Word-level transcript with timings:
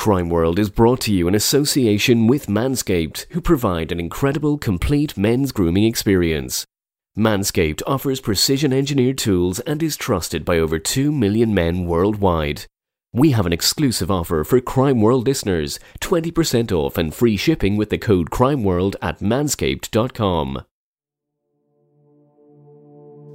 Crime 0.00 0.30
World 0.30 0.58
is 0.58 0.70
brought 0.70 1.02
to 1.02 1.12
you 1.12 1.28
in 1.28 1.34
association 1.34 2.26
with 2.26 2.46
Manscaped, 2.46 3.26
who 3.32 3.40
provide 3.42 3.92
an 3.92 4.00
incredible 4.00 4.56
complete 4.56 5.14
men's 5.14 5.52
grooming 5.52 5.84
experience. 5.84 6.64
Manscaped 7.18 7.82
offers 7.86 8.18
precision 8.18 8.72
engineered 8.72 9.18
tools 9.18 9.60
and 9.60 9.82
is 9.82 9.98
trusted 9.98 10.42
by 10.42 10.58
over 10.58 10.78
2 10.78 11.12
million 11.12 11.52
men 11.52 11.84
worldwide. 11.84 12.64
We 13.12 13.32
have 13.32 13.44
an 13.44 13.52
exclusive 13.52 14.10
offer 14.10 14.42
for 14.42 14.58
Crime 14.62 15.02
World 15.02 15.26
listeners 15.26 15.78
20% 16.00 16.72
off 16.72 16.96
and 16.96 17.14
free 17.14 17.36
shipping 17.36 17.76
with 17.76 17.90
the 17.90 17.98
code 17.98 18.30
CrimeWorld 18.30 18.96
at 19.02 19.18
manscaped.com. 19.18 20.62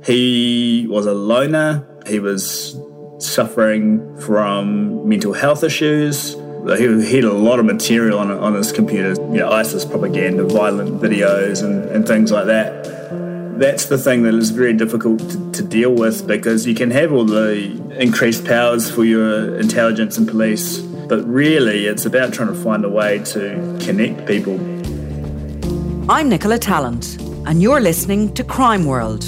He 0.04 0.88
was 0.90 1.06
a 1.06 1.14
loner, 1.14 1.88
he 2.08 2.18
was 2.18 2.76
suffering 3.20 4.20
from 4.20 5.08
mental 5.08 5.34
health 5.34 5.64
issues 5.64 6.36
he, 6.74 7.16
had 7.16 7.24
a 7.24 7.32
lot 7.32 7.60
of 7.60 7.66
material 7.66 8.18
on, 8.18 8.32
on 8.32 8.56
his 8.56 8.72
computer, 8.72 9.10
you 9.10 9.38
know, 9.38 9.52
ISIS 9.52 9.86
propaganda, 9.86 10.44
violent 10.44 11.00
videos, 11.00 11.64
and, 11.64 11.86
and 11.90 12.08
things 12.08 12.32
like 12.32 12.48
that. 12.48 13.60
That's 13.60 13.86
the 13.86 13.98
thing 13.98 14.24
that 14.24 14.34
is 14.34 14.50
very 14.50 14.74
difficult 14.74 15.20
to, 15.20 15.52
to 15.52 15.64
deal 15.64 15.94
with 15.94 16.28
because 16.28 16.66
you 16.66 16.74
can 16.74 16.90
have 16.92 17.14
all 17.14 17.24
the 17.24 17.80
increased 18.00 18.46
powers 18.46 18.90
for 18.90 19.06
your 19.06 19.58
intelligence 19.60 20.18
and 20.18 20.28
police, 20.28 20.80
but 20.80 21.24
really 21.26 21.86
it's 21.86 22.06
about 22.06 22.34
trying 22.34 22.50
to 22.50 22.56
find 22.56 22.84
a 22.84 22.90
way 22.90 23.20
to 23.20 23.78
connect 23.82 24.26
people. 24.26 24.56
I'm 26.10 26.30
Nicola 26.30 26.58
Tallant, 26.58 27.20
and 27.48 27.62
you're 27.62 27.80
listening 27.80 28.34
to 28.34 28.44
Crime 28.44 28.86
World, 28.86 29.24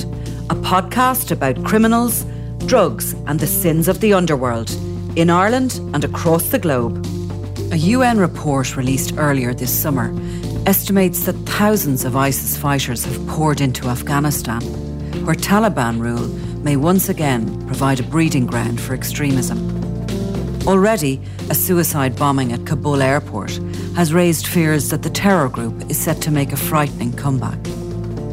a 0.49 0.55
podcast 0.55 1.31
about 1.31 1.63
criminals, 1.63 2.25
drugs, 2.65 3.13
and 3.27 3.39
the 3.39 3.47
sins 3.47 3.87
of 3.87 4.01
the 4.01 4.13
underworld 4.13 4.71
in 5.15 5.29
Ireland 5.29 5.79
and 5.93 6.03
across 6.03 6.49
the 6.49 6.59
globe. 6.59 7.05
A 7.69 7.75
UN 7.75 8.17
report 8.17 8.77
released 8.77 9.15
earlier 9.17 9.53
this 9.53 9.77
summer 9.77 10.15
estimates 10.65 11.25
that 11.25 11.33
thousands 11.45 12.05
of 12.05 12.15
ISIS 12.15 12.55
fighters 12.55 13.03
have 13.03 13.27
poured 13.27 13.59
into 13.59 13.89
Afghanistan, 13.89 14.61
where 15.25 15.35
Taliban 15.35 15.99
rule 15.99 16.29
may 16.63 16.77
once 16.77 17.09
again 17.09 17.65
provide 17.67 17.99
a 17.99 18.03
breeding 18.03 18.45
ground 18.45 18.79
for 18.79 18.93
extremism. 18.93 19.59
Already, 20.65 21.21
a 21.49 21.55
suicide 21.55 22.15
bombing 22.15 22.53
at 22.53 22.65
Kabul 22.65 23.01
airport 23.01 23.51
has 23.97 24.13
raised 24.13 24.47
fears 24.47 24.89
that 24.89 25.03
the 25.03 25.09
terror 25.09 25.49
group 25.49 25.89
is 25.89 25.97
set 25.97 26.21
to 26.21 26.31
make 26.31 26.53
a 26.53 26.57
frightening 26.57 27.11
comeback. 27.11 27.59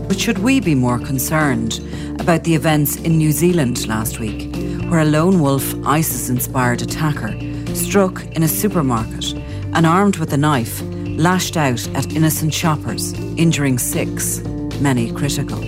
But 0.08 0.20
should 0.20 0.38
we 0.38 0.60
be 0.60 0.76
more 0.76 1.00
concerned 1.00 1.80
about 2.20 2.44
the 2.44 2.54
events 2.54 2.96
in 2.96 3.18
New 3.18 3.32
Zealand 3.32 3.88
last 3.88 4.20
week, 4.20 4.54
where 4.88 5.00
a 5.00 5.04
lone 5.04 5.40
wolf 5.40 5.74
ISIS 5.84 6.28
inspired 6.28 6.82
attacker 6.82 7.36
struck 7.74 8.24
in 8.36 8.42
a 8.42 8.48
supermarket 8.48 9.34
and 9.74 9.86
armed 9.86 10.16
with 10.16 10.32
a 10.32 10.36
knife, 10.36 10.80
lashed 11.16 11.56
out 11.56 11.86
at 11.94 12.12
innocent 12.12 12.54
shoppers, 12.54 13.12
injuring 13.36 13.78
six, 13.78 14.40
many 14.80 15.12
critical. 15.12 15.58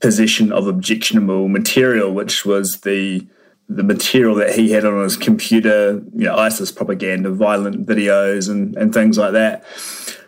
possession 0.00 0.50
of 0.50 0.66
objectionable 0.66 1.46
material, 1.46 2.12
which 2.12 2.44
was 2.44 2.80
the 2.82 3.24
the 3.76 3.82
material 3.82 4.34
that 4.36 4.54
he 4.54 4.70
had 4.70 4.84
on 4.84 5.02
his 5.02 5.16
computer, 5.16 6.02
you 6.14 6.26
know, 6.26 6.36
ISIS 6.36 6.72
propaganda, 6.72 7.30
violent 7.30 7.86
videos, 7.86 8.50
and, 8.50 8.76
and 8.76 8.92
things 8.92 9.18
like 9.18 9.32
that. 9.32 9.64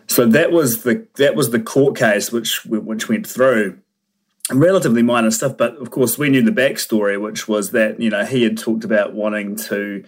So 0.07 0.25
that 0.27 0.51
was 0.51 0.83
the 0.83 1.07
that 1.17 1.35
was 1.35 1.49
the 1.49 1.59
court 1.59 1.97
case 1.97 2.31
which 2.31 2.65
which 2.65 3.09
went 3.09 3.27
through. 3.27 3.79
Relatively 4.51 5.01
minor 5.01 5.31
stuff, 5.31 5.57
but 5.57 5.75
of 5.77 5.89
course 5.89 6.17
we 6.17 6.29
knew 6.29 6.43
the 6.43 6.51
backstory, 6.51 7.19
which 7.19 7.47
was 7.47 7.71
that 7.71 7.99
you 7.99 8.09
know 8.09 8.23
he 8.23 8.43
had 8.43 8.57
talked 8.57 8.83
about 8.83 9.13
wanting 9.13 9.55
to 9.55 10.05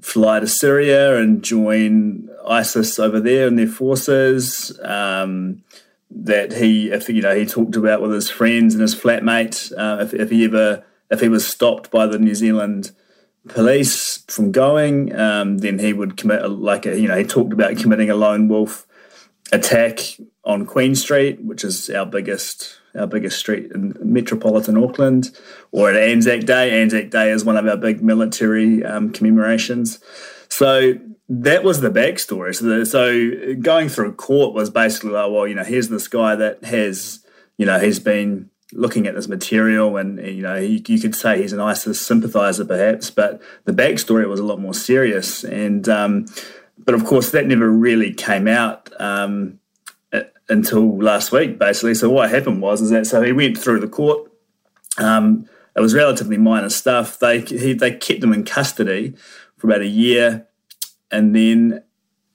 fly 0.00 0.38
to 0.38 0.46
Syria 0.46 1.18
and 1.18 1.42
join 1.42 2.28
ISIS 2.46 2.98
over 2.98 3.18
there 3.18 3.48
and 3.48 3.58
their 3.58 3.66
forces. 3.66 4.78
Um, 4.84 5.64
that 6.10 6.52
he, 6.54 6.90
if 6.90 7.08
you 7.08 7.20
know, 7.20 7.34
he 7.34 7.44
talked 7.44 7.76
about 7.76 8.00
with 8.00 8.12
his 8.12 8.30
friends 8.30 8.74
and 8.74 8.80
his 8.80 8.94
flatmate, 8.94 9.72
uh, 9.76 10.02
if, 10.02 10.14
if 10.14 10.30
he 10.30 10.44
ever 10.44 10.82
if 11.10 11.20
he 11.20 11.28
was 11.28 11.46
stopped 11.46 11.90
by 11.90 12.06
the 12.06 12.18
New 12.18 12.34
Zealand 12.34 12.92
police 13.48 14.24
from 14.28 14.52
going, 14.52 15.14
um, 15.18 15.58
then 15.58 15.78
he 15.78 15.92
would 15.92 16.16
commit 16.16 16.42
a, 16.42 16.48
like 16.48 16.86
a, 16.86 16.98
you 16.98 17.08
know 17.08 17.16
he 17.16 17.24
talked 17.24 17.52
about 17.52 17.76
committing 17.78 18.10
a 18.10 18.14
lone 18.14 18.48
wolf 18.48 18.86
attack 19.52 20.00
on 20.44 20.66
Queen 20.66 20.94
Street, 20.94 21.40
which 21.42 21.64
is 21.64 21.90
our 21.90 22.06
biggest 22.06 22.78
our 22.94 23.06
biggest 23.06 23.38
street 23.38 23.70
in 23.72 23.96
metropolitan 24.00 24.76
Auckland, 24.76 25.30
or 25.72 25.90
at 25.90 25.96
Anzac 25.96 26.44
Day. 26.44 26.82
Anzac 26.82 27.10
Day 27.10 27.30
is 27.30 27.44
one 27.44 27.56
of 27.56 27.66
our 27.66 27.76
big 27.76 28.02
military 28.02 28.84
um, 28.84 29.12
commemorations. 29.12 30.00
So 30.48 30.94
that 31.28 31.62
was 31.62 31.80
the 31.80 31.90
backstory. 31.90 32.54
So, 32.54 32.64
the, 32.64 32.86
so 32.86 33.54
going 33.60 33.88
through 33.88 34.14
court 34.14 34.54
was 34.54 34.70
basically 34.70 35.10
like, 35.10 35.30
well, 35.30 35.46
you 35.46 35.54
know, 35.54 35.64
here's 35.64 35.88
this 35.88 36.08
guy 36.08 36.34
that 36.36 36.64
has, 36.64 37.20
you 37.58 37.66
know, 37.66 37.78
he's 37.78 38.00
been 38.00 38.50
looking 38.72 39.06
at 39.06 39.14
this 39.14 39.28
material, 39.28 39.96
and 39.96 40.18
you 40.18 40.42
know, 40.42 40.56
you, 40.56 40.80
you, 40.86 41.00
could 41.00 41.14
say 41.14 41.40
he's 41.40 41.52
an 41.52 41.60
ISIS 41.60 42.04
sympathizer, 42.04 42.64
perhaps, 42.64 43.10
but 43.10 43.40
the 43.64 43.72
backstory 43.72 44.28
was 44.28 44.40
a 44.40 44.44
lot 44.44 44.60
more 44.60 44.74
serious. 44.74 45.44
And 45.44 45.88
um, 45.88 46.26
but 46.78 46.94
of 46.94 47.04
course, 47.04 47.30
that 47.30 47.46
never 47.46 47.70
really 47.70 48.12
came 48.12 48.46
out 48.46 48.90
um, 49.00 49.58
until 50.48 50.98
last 50.98 51.32
week, 51.32 51.58
basically. 51.58 51.94
So 51.94 52.10
what 52.10 52.30
happened 52.30 52.62
was 52.62 52.80
is 52.80 52.90
that 52.90 53.06
so 53.06 53.22
he 53.22 53.32
went 53.32 53.58
through 53.58 53.80
the 53.80 53.88
court. 53.88 54.30
Um, 54.98 55.48
it 55.76 55.80
was 55.80 55.94
relatively 55.94 56.38
minor 56.38 56.70
stuff. 56.70 57.18
They 57.18 57.40
he, 57.40 57.72
they 57.72 57.92
kept 57.92 58.22
him 58.22 58.32
in 58.32 58.44
custody 58.44 59.14
for 59.56 59.68
about 59.68 59.82
a 59.82 59.86
year, 59.86 60.46
and 61.10 61.34
then 61.34 61.82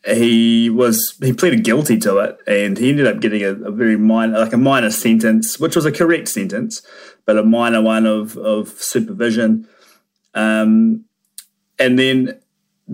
he 0.06 0.70
was 0.70 1.16
he 1.22 1.32
pleaded 1.32 1.64
guilty 1.64 1.98
to 1.98 2.18
it 2.18 2.38
and 2.46 2.78
he 2.78 2.90
ended 2.90 3.08
up 3.08 3.22
getting 3.22 3.42
a, 3.44 3.52
a, 3.52 3.72
very 3.72 3.96
minor 3.96 4.38
like 4.38 4.52
a 4.52 4.58
minor 4.58 4.90
sentence 4.90 5.58
which 5.60 5.78
was 5.78 5.86
a 5.86 5.92
correct 5.92 6.28
sentence 6.28 6.82
but 7.26 7.38
a 7.38 7.44
minor 7.44 7.82
one 7.82 8.06
of 8.06 8.38
of 8.38 8.70
supervision. 8.70 9.68
Um, 10.34 11.06
and 11.80 11.98
then 11.98 12.40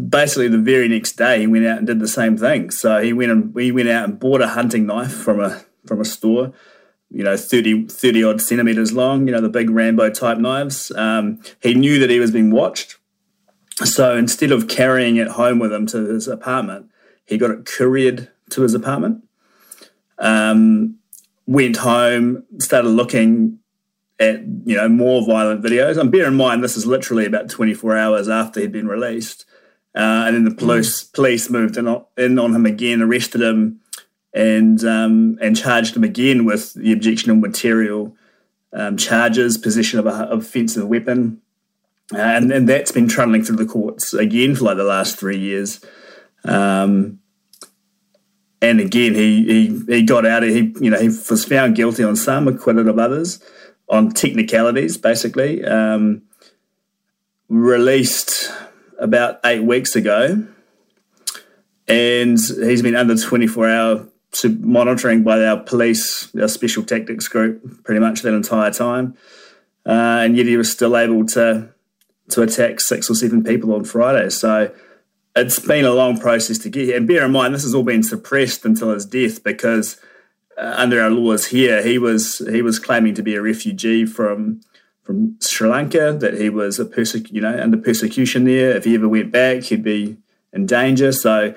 basically 0.10 0.50
the 0.50 0.60
very 0.60 0.88
next 0.88 1.14
day 1.14 1.40
he 1.40 1.48
went 1.48 1.66
out 1.66 1.80
and 1.80 1.88
did 1.88 2.00
the 2.00 2.08
same 2.08 2.38
thing. 2.38 2.70
So 2.70 3.02
he 3.02 3.12
went 3.12 3.32
and 3.32 3.60
he 3.60 3.72
went 3.72 3.90
out 3.90 4.04
and 4.08 4.20
bought 4.20 4.42
a 4.42 4.50
hunting 4.50 4.86
knife 4.86 5.14
from 5.14 5.40
a 5.40 5.64
from 5.86 6.02
a 6.02 6.06
store 6.06 6.54
you 7.10 7.24
know 7.24 7.36
30, 7.36 7.88
30 7.88 8.24
odd 8.24 8.42
centimeters 8.42 8.94
long 8.94 9.26
you 9.26 9.34
know 9.34 9.42
the 9.42 9.50
big 9.50 9.72
rambo 9.72 10.12
type 10.12 10.38
knives. 10.38 10.92
Um, 10.92 11.42
he 11.60 11.74
knew 11.74 11.98
that 12.00 12.12
he 12.12 12.20
was 12.20 12.30
being 12.30 12.52
watched. 12.52 12.98
So 13.78 14.16
instead 14.16 14.52
of 14.52 14.68
carrying 14.68 15.16
it 15.16 15.30
home 15.30 15.58
with 15.58 15.74
him 15.74 15.88
to 15.88 16.06
his 16.06 16.28
apartment 16.28 16.92
he 17.30 17.38
got 17.38 17.52
it 17.52 17.66
couriered 17.66 18.30
to 18.50 18.64
his 18.64 18.74
apartment. 18.74 19.24
Um, 20.18 20.98
went 21.46 21.78
home, 21.78 22.44
started 22.58 22.90
looking 22.90 23.60
at 24.20 24.42
you 24.66 24.76
know 24.76 24.90
more 24.90 25.26
violent 25.26 25.64
videos. 25.64 25.98
And 25.98 26.12
bear 26.12 26.28
in 26.28 26.36
mind, 26.36 26.64
this 26.64 26.76
is 26.76 26.86
literally 26.86 27.26
about 27.26 27.50
24 27.50 27.98
hours 27.98 28.28
after 28.28 28.60
he'd 28.60 28.72
been 28.72 28.88
released. 28.88 29.46
Uh, 29.96 30.26
and 30.28 30.36
then 30.36 30.44
the 30.44 30.54
police 30.54 31.04
mm. 31.04 31.14
police 31.14 31.50
moved 31.50 31.78
in 31.78 31.88
on, 31.88 32.04
in 32.18 32.38
on 32.38 32.54
him 32.54 32.66
again, 32.66 33.02
arrested 33.02 33.42
him, 33.42 33.80
and 34.34 34.84
um, 34.84 35.38
and 35.42 35.56
charged 35.58 35.96
him 35.96 36.04
again 36.04 36.46
with 36.46 36.74
the 36.74 36.92
objectionable 36.92 37.48
material 37.48 38.16
um, 38.74 38.98
charges, 38.98 39.58
possession 39.58 40.00
of 40.00 40.06
a 40.06 40.10
of 40.10 40.42
offensive 40.42 40.88
weapon, 40.88 41.42
uh, 42.14 42.18
and 42.18 42.52
and 42.52 42.70
that's 42.70 42.92
been 42.92 43.08
trundling 43.08 43.44
through 43.44 43.56
the 43.56 43.66
courts 43.66 44.14
again 44.14 44.56
for 44.56 44.66
like 44.66 44.78
the 44.78 44.84
last 44.84 45.18
three 45.18 45.40
years. 45.40 45.84
Um, 46.46 47.20
and 48.62 48.80
again, 48.80 49.14
he, 49.16 49.46
he 49.46 49.96
he 49.96 50.04
got 50.04 50.26
out. 50.26 50.44
Of, 50.44 50.50
he 50.50 50.74
you 50.82 50.90
know 50.90 51.00
he 51.00 51.08
was 51.08 51.46
found 51.46 51.76
guilty 51.76 52.04
on 52.04 52.16
some, 52.16 52.48
acquitted 52.48 52.88
of 52.88 53.00
others, 53.00 53.42
on 53.88 54.12
technicalities 54.12 54.98
basically. 54.98 55.64
Um, 55.64 56.24
released 57.48 58.52
about 59.00 59.40
eight 59.46 59.64
weeks 59.64 59.96
ago, 59.96 60.46
and 61.88 62.38
he's 62.38 62.82
been 62.82 62.96
under 62.96 63.16
twenty 63.16 63.48
four 63.48 63.70
hour 63.70 64.08
monitoring 64.60 65.24
by 65.24 65.44
our 65.46 65.58
police, 65.58 66.34
our 66.36 66.48
special 66.48 66.84
tactics 66.84 67.28
group, 67.28 67.84
pretty 67.84 68.00
much 68.00 68.22
that 68.22 68.34
entire 68.34 68.72
time. 68.72 69.16
Uh, 69.86 70.22
and 70.22 70.38
yet 70.38 70.46
he 70.46 70.58
was 70.58 70.72
still 70.72 70.96
able 70.98 71.26
to 71.26 71.70
to 72.30 72.42
attack 72.42 72.80
six 72.80 73.10
or 73.10 73.16
seven 73.16 73.44
people 73.44 73.74
on 73.74 73.86
Friday. 73.86 74.30
So 74.30 74.72
it's 75.40 75.60
been 75.60 75.86
a 75.86 75.94
long 75.94 76.20
process 76.20 76.58
to 76.60 76.70
get 76.70 76.86
here. 76.86 76.98
And 76.98 77.08
bear 77.08 77.26
in 77.26 77.32
mind, 77.32 77.54
this 77.54 77.64
has 77.64 77.74
all 77.74 77.84
been 77.84 78.04
suppressed 78.04 78.66
until 78.66 78.94
his 78.94 79.06
death 79.06 79.44
because 79.44 80.00
uh, 80.58 80.74
under 80.78 81.02
our 81.02 81.10
laws 81.10 81.48
here, 81.48 81.82
he 81.82 81.98
was 81.98 82.40
he 82.52 82.62
was 82.62 82.80
claiming 82.80 83.14
to 83.16 83.24
be 83.24 83.36
a 83.36 83.42
refugee 83.42 84.06
from 84.06 84.62
from 85.04 85.40
Sri 85.42 85.68
Lanka, 85.68 86.14
that 86.14 86.36
he 86.36 86.50
was 86.50 86.80
a 86.80 86.86
persec- 86.86 87.32
you 87.32 87.42
know 87.42 87.58
under 87.60 87.78
persecution 87.78 88.44
there. 88.44 88.76
If 88.76 88.84
he 88.86 88.96
ever 88.96 89.08
went 89.08 89.32
back, 89.32 89.64
he'd 89.64 89.84
be 89.84 90.18
in 90.54 90.66
danger. 90.66 91.12
So 91.12 91.56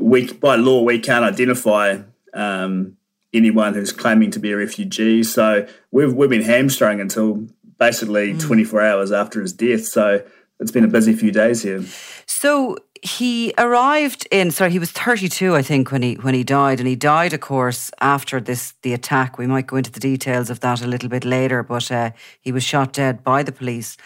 we 0.00 0.32
by 0.32 0.56
law 0.56 0.82
we 0.82 0.98
can't 0.98 1.24
identify 1.24 1.98
um, 2.34 2.96
anyone 3.32 3.74
who's 3.74 3.92
claiming 3.92 4.30
to 4.32 4.38
be 4.38 4.52
a 4.52 4.56
refugee. 4.56 5.22
So 5.22 5.66
we've 5.90 6.12
we've 6.12 6.30
been 6.30 6.42
hamstrung 6.42 7.00
until 7.00 7.46
basically 7.78 8.34
mm. 8.34 8.40
24 8.40 8.82
hours 8.82 9.12
after 9.12 9.40
his 9.40 9.52
death. 9.52 9.84
So 9.86 10.24
it's 10.60 10.70
been 10.70 10.84
a 10.84 10.88
busy 10.88 11.14
few 11.14 11.30
days 11.30 11.62
here. 11.62 11.84
So 12.26 12.76
he 13.02 13.52
arrived 13.58 14.26
in 14.30 14.50
sorry 14.50 14.70
he 14.70 14.78
was 14.78 14.92
32 14.92 15.54
I 15.54 15.62
think 15.62 15.92
when 15.92 16.02
he 16.02 16.14
when 16.14 16.34
he 16.34 16.44
died 16.44 16.78
and 16.80 16.88
he 16.88 16.96
died 16.96 17.32
of 17.32 17.40
course 17.40 17.90
after 18.00 18.40
this 18.40 18.74
the 18.82 18.94
attack 18.94 19.38
we 19.38 19.46
might 19.46 19.66
go 19.66 19.76
into 19.76 19.90
the 19.90 20.00
details 20.00 20.50
of 20.50 20.60
that 20.60 20.82
a 20.82 20.86
little 20.86 21.08
bit 21.08 21.24
later 21.24 21.62
but 21.62 21.90
uh, 21.90 22.10
he 22.40 22.52
was 22.52 22.62
shot 22.64 22.92
dead 22.92 23.22
by 23.22 23.42
the 23.42 23.52
police 23.52 23.96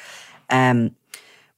um, 0.50 0.94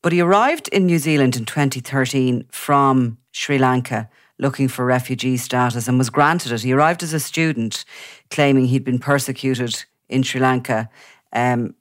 but 0.03 0.13
he 0.13 0.21
arrived 0.21 0.69
in 0.69 0.87
New 0.87 0.99
Zealand 0.99 1.35
in 1.35 1.45
2013 1.47 2.45
from 2.51 3.17
Sri 3.33 3.59
Lanka 3.59 4.09
looking 4.39 4.69
for 4.69 4.85
refugee 4.85 5.37
status 5.37 5.89
and 5.89 5.99
was 5.99 6.11
granted 6.11 6.53
it. 6.53 6.63
He 6.63 6.73
arrived 6.73 7.03
as 7.03 7.13
a 7.13 7.21
student, 7.21 7.85
claiming 8.31 8.67
he'd 8.67 8.85
been 8.85 8.99
persecuted 8.99 9.85
in 10.09 10.23
Sri 10.23 10.41
Lanka. 10.41 10.89
Um, 11.33 11.75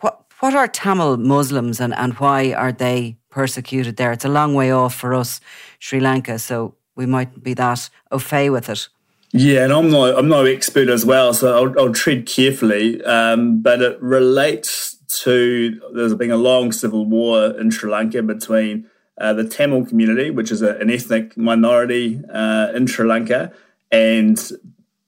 what 0.00 0.24
what 0.40 0.54
are 0.54 0.68
Tamil 0.68 1.16
Muslims 1.18 1.80
and, 1.80 1.94
and 1.94 2.14
why 2.14 2.52
are 2.52 2.72
they 2.72 3.16
persecuted 3.34 3.96
there? 3.96 4.12
It's 4.12 4.24
a 4.24 4.28
long 4.28 4.54
way 4.54 4.70
off 4.70 4.94
for 4.94 5.12
us, 5.12 5.40
Sri 5.80 6.00
Lanka, 6.00 6.38
so 6.38 6.74
we 6.94 7.06
might 7.06 7.42
be 7.42 7.54
that 7.54 7.90
au 8.10 8.18
fait 8.18 8.50
with 8.50 8.68
it. 8.70 8.88
Yeah, 9.32 9.64
and 9.64 9.72
I'm 9.72 9.90
not 9.90 10.16
I'm 10.16 10.28
no 10.28 10.44
expert 10.44 10.88
as 10.88 11.04
well, 11.04 11.34
so 11.34 11.46
I'll, 11.56 11.78
I'll 11.78 11.92
tread 11.92 12.24
carefully. 12.26 13.02
Um, 13.04 13.60
but 13.60 13.82
it 13.82 14.00
relates 14.00 14.96
to 15.22 15.80
there's 15.92 16.14
been 16.14 16.30
a 16.30 16.36
long 16.36 16.70
civil 16.70 17.04
war 17.04 17.46
in 17.58 17.70
Sri 17.70 17.90
Lanka 17.90 18.22
between 18.22 18.88
uh, 19.20 19.32
the 19.32 19.44
Tamil 19.44 19.86
community, 19.86 20.30
which 20.30 20.52
is 20.52 20.62
a, 20.62 20.76
an 20.76 20.88
ethnic 20.88 21.36
minority 21.36 22.20
uh, 22.32 22.68
in 22.76 22.86
Sri 22.86 23.06
Lanka, 23.06 23.52
and 23.90 24.38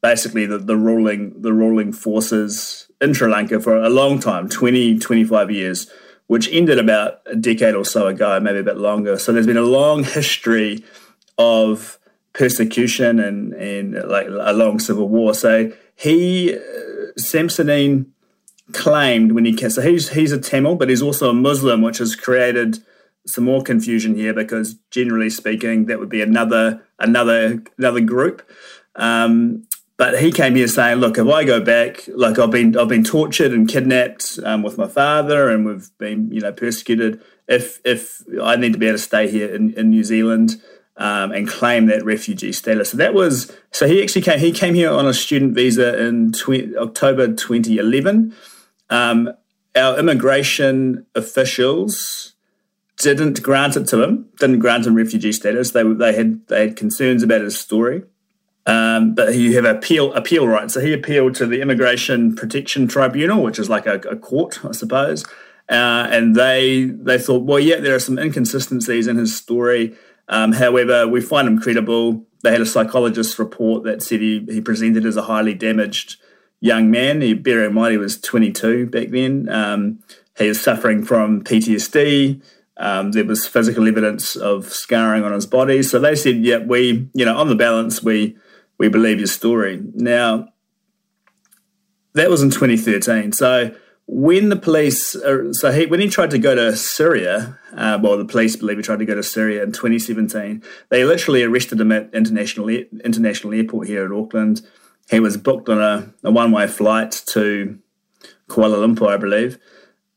basically 0.02 0.46
the, 0.46 0.58
the 0.58 0.76
ruling 0.76 1.40
the 1.40 1.52
ruling 1.52 1.92
forces 1.92 2.90
in 3.00 3.14
Sri 3.14 3.30
Lanka 3.30 3.60
for 3.60 3.76
a 3.76 3.90
long 3.90 4.18
time 4.18 4.48
20, 4.48 4.98
25 4.98 5.50
years, 5.50 5.90
which 6.26 6.48
ended 6.52 6.78
about 6.78 7.20
a 7.26 7.36
decade 7.36 7.74
or 7.74 7.84
so 7.84 8.06
ago, 8.06 8.38
maybe 8.40 8.58
a 8.58 8.62
bit 8.62 8.76
longer. 8.76 9.18
So 9.18 9.32
there's 9.32 9.46
been 9.46 9.56
a 9.56 9.62
long 9.62 10.04
history 10.04 10.84
of 11.38 11.98
persecution 12.32 13.18
and, 13.20 13.52
and 13.54 13.94
like 14.08 14.26
a 14.28 14.52
long 14.52 14.78
civil 14.78 15.08
war. 15.08 15.34
So 15.34 15.72
he, 15.94 16.54
uh, 16.54 16.58
Samsudeen, 17.18 18.06
claimed 18.72 19.30
when 19.30 19.44
he 19.44 19.54
came, 19.54 19.70
so 19.70 19.80
he's, 19.80 20.08
he's 20.08 20.32
a 20.32 20.40
Tamil, 20.40 20.74
but 20.74 20.88
he's 20.88 21.00
also 21.00 21.30
a 21.30 21.34
Muslim, 21.34 21.82
which 21.82 21.98
has 21.98 22.16
created– 22.16 22.78
some 23.26 23.44
more 23.44 23.62
confusion 23.62 24.14
here 24.14 24.32
because 24.32 24.74
generally 24.90 25.30
speaking, 25.30 25.86
that 25.86 25.98
would 25.98 26.08
be 26.08 26.22
another 26.22 26.82
another 26.98 27.62
another 27.76 28.00
group. 28.00 28.48
Um, 28.94 29.65
but 29.96 30.20
he 30.20 30.30
came 30.30 30.54
here 30.54 30.68
saying, 30.68 30.98
"Look, 30.98 31.18
if 31.18 31.26
I 31.26 31.44
go 31.44 31.60
back, 31.60 32.08
like 32.08 32.38
I've 32.38 32.50
been 32.50 32.76
I've 32.76 32.88
been 32.88 33.04
tortured 33.04 33.52
and 33.52 33.68
kidnapped 33.68 34.38
um, 34.44 34.62
with 34.62 34.76
my 34.76 34.88
father, 34.88 35.48
and 35.48 35.64
we've 35.64 35.90
been 35.98 36.30
you 36.30 36.40
know 36.40 36.52
persecuted. 36.52 37.22
If 37.48 37.80
if 37.84 38.22
I 38.42 38.56
need 38.56 38.72
to 38.72 38.78
be 38.78 38.86
able 38.86 38.98
to 38.98 39.02
stay 39.02 39.30
here 39.30 39.54
in, 39.54 39.72
in 39.74 39.90
New 39.90 40.04
Zealand." 40.04 40.60
Um, 40.98 41.30
and 41.30 41.46
claim 41.46 41.88
that 41.88 42.06
refugee 42.06 42.52
status. 42.52 42.92
So 42.92 42.96
that 42.96 43.12
was 43.12 43.54
so 43.70 43.86
he 43.86 44.02
actually 44.02 44.22
came. 44.22 44.38
He 44.38 44.50
came 44.50 44.72
here 44.72 44.90
on 44.90 45.06
a 45.06 45.12
student 45.12 45.54
visa 45.54 46.02
in 46.02 46.32
20, 46.32 46.74
October 46.74 47.34
2011. 47.34 48.34
Um, 48.88 49.28
our 49.76 49.98
immigration 49.98 51.04
officials 51.14 52.32
didn't 52.96 53.42
grant 53.42 53.76
it 53.76 53.86
to 53.88 54.02
him, 54.02 54.30
didn't 54.38 54.60
grant 54.60 54.86
him 54.86 54.94
refugee 54.94 55.32
status. 55.32 55.72
They 55.72 55.82
they 55.82 56.14
had 56.14 56.46
they 56.46 56.60
had 56.60 56.76
concerns 56.76 57.22
about 57.22 57.42
his 57.42 57.58
story, 57.58 58.02
um, 58.66 59.14
but 59.14 59.34
he 59.34 59.54
have 59.54 59.64
appeal 59.64 60.12
appeal 60.14 60.46
rights. 60.46 60.74
So 60.74 60.80
he 60.80 60.92
appealed 60.92 61.34
to 61.36 61.46
the 61.46 61.60
Immigration 61.60 62.34
Protection 62.34 62.88
Tribunal, 62.88 63.42
which 63.42 63.58
is 63.58 63.70
like 63.70 63.86
a, 63.86 63.94
a 64.10 64.16
court, 64.16 64.64
I 64.64 64.72
suppose. 64.72 65.24
Uh, 65.68 66.08
and 66.10 66.34
they 66.34 66.84
they 66.84 67.18
thought, 67.18 67.44
well, 67.44 67.60
yeah, 67.60 67.80
there 67.80 67.94
are 67.94 68.00
some 68.00 68.18
inconsistencies 68.18 69.06
in 69.06 69.16
his 69.16 69.36
story. 69.36 69.96
Um, 70.28 70.52
however, 70.52 71.06
we 71.06 71.20
find 71.20 71.46
him 71.46 71.60
credible. 71.60 72.24
They 72.42 72.50
had 72.50 72.60
a 72.60 72.66
psychologist 72.66 73.38
report 73.38 73.84
that 73.84 74.02
said 74.02 74.20
he, 74.20 74.44
he 74.48 74.60
presented 74.60 75.06
as 75.06 75.16
a 75.16 75.22
highly 75.22 75.54
damaged 75.54 76.16
young 76.60 76.90
man. 76.90 77.20
He, 77.20 77.34
bear 77.34 77.64
in 77.64 77.74
mind, 77.74 77.92
he 77.92 77.98
was 77.98 78.20
22 78.20 78.86
back 78.86 79.08
then. 79.08 79.48
Um, 79.48 80.00
he 80.36 80.48
was 80.48 80.60
suffering 80.60 81.04
from 81.04 81.42
PTSD. 81.42 82.42
Um, 82.76 83.12
there 83.12 83.24
was 83.24 83.46
physical 83.46 83.88
evidence 83.88 84.36
of 84.36 84.72
scarring 84.72 85.24
on 85.24 85.32
his 85.32 85.46
body. 85.46 85.82
So 85.82 85.98
they 85.98 86.14
said, 86.14 86.44
yeah, 86.44 86.58
we, 86.58 87.08
you 87.14 87.24
know, 87.24 87.36
on 87.36 87.48
the 87.48 87.54
balance, 87.54 88.02
we 88.02 88.36
we 88.78 88.88
believe 88.88 89.18
your 89.18 89.26
story. 89.26 89.82
Now, 89.94 90.48
that 92.14 92.30
was 92.30 92.42
in 92.42 92.50
2013. 92.50 93.32
So 93.32 93.74
when 94.06 94.48
the 94.50 94.56
police, 94.56 95.16
uh, 95.16 95.52
so 95.52 95.72
he, 95.72 95.86
when 95.86 96.00
he 96.00 96.08
tried 96.08 96.30
to 96.30 96.38
go 96.38 96.54
to 96.54 96.76
Syria, 96.76 97.58
uh, 97.76 97.98
well, 98.00 98.16
the 98.16 98.24
police 98.24 98.56
believe 98.56 98.76
he 98.76 98.82
tried 98.82 99.00
to 99.00 99.04
go 99.04 99.14
to 99.14 99.22
Syria 99.22 99.62
in 99.62 99.72
2017. 99.72 100.62
They 100.88 101.04
literally 101.04 101.42
arrested 101.42 101.80
him 101.80 101.92
at 101.92 102.12
international 102.14 102.68
international 102.68 103.52
airport 103.52 103.88
here 103.88 104.04
at 104.04 104.12
Auckland. 104.12 104.62
He 105.10 105.20
was 105.20 105.36
booked 105.36 105.68
on 105.68 105.80
a, 105.80 106.12
a 106.24 106.30
one 106.30 106.52
way 106.52 106.66
flight 106.66 107.22
to 107.28 107.78
Kuala 108.48 108.76
Lumpur, 108.78 109.08
I 109.08 109.16
believe, 109.16 109.58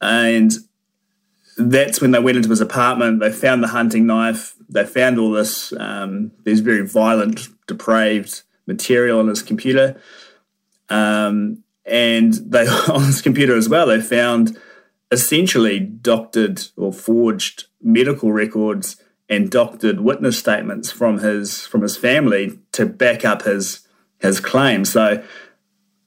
and 0.01 0.51
that's 1.57 1.99
when 1.99 2.11
they 2.11 2.19
went 2.19 2.37
into 2.37 2.49
his 2.49 2.61
apartment. 2.61 3.19
They 3.19 3.31
found 3.31 3.61
the 3.61 3.67
hunting 3.67 4.05
knife. 4.05 4.55
They 4.69 4.85
found 4.85 5.19
all 5.19 5.31
this 5.31 5.73
um, 5.73 6.31
these 6.43 6.59
very 6.59 6.87
violent, 6.87 7.47
depraved 7.67 8.43
material 8.69 9.19
on 9.19 9.27
his 9.27 9.41
computer, 9.41 9.99
um, 10.87 11.63
and 11.85 12.33
they 12.35 12.65
on 12.87 13.03
his 13.03 13.21
computer 13.21 13.57
as 13.57 13.67
well. 13.67 13.87
They 13.87 13.99
found 13.99 14.57
essentially 15.11 15.79
doctored 15.79 16.61
or 16.77 16.93
forged 16.93 17.65
medical 17.81 18.31
records 18.31 18.95
and 19.27 19.51
doctored 19.51 19.99
witness 19.99 20.39
statements 20.39 20.91
from 20.91 21.19
his 21.19 21.65
from 21.67 21.81
his 21.81 21.97
family 21.97 22.59
to 22.71 22.85
back 22.85 23.25
up 23.25 23.41
his 23.41 23.87
his 24.19 24.39
claim. 24.39 24.85
So 24.85 25.21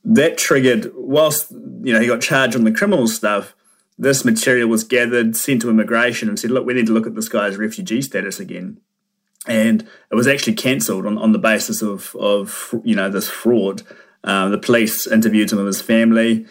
that 0.04 0.38
triggered 0.38 0.90
whilst 0.94 1.50
you 1.50 1.92
know 1.92 2.00
he 2.00 2.06
got 2.06 2.22
charged 2.22 2.56
on 2.56 2.64
the 2.64 2.72
criminal 2.72 3.06
stuff 3.06 3.54
this 3.98 4.24
material 4.24 4.68
was 4.68 4.84
gathered, 4.84 5.36
sent 5.36 5.62
to 5.62 5.70
immigration, 5.70 6.28
and 6.28 6.38
said, 6.38 6.50
look, 6.50 6.66
we 6.66 6.74
need 6.74 6.86
to 6.86 6.92
look 6.92 7.06
at 7.06 7.14
this 7.14 7.28
guy's 7.28 7.56
refugee 7.56 8.02
status 8.02 8.40
again. 8.40 8.80
And 9.46 9.82
it 10.10 10.14
was 10.14 10.28
actually 10.28 10.54
cancelled 10.54 11.06
on, 11.06 11.18
on 11.18 11.32
the 11.32 11.38
basis 11.38 11.82
of, 11.82 12.14
of 12.16 12.74
you 12.84 12.94
know 12.94 13.10
this 13.10 13.28
fraud. 13.28 13.82
Um, 14.24 14.52
the 14.52 14.58
police 14.58 15.06
interviewed 15.06 15.50
him 15.50 15.58
and 15.58 15.66
his 15.66 15.82
family, 15.82 16.46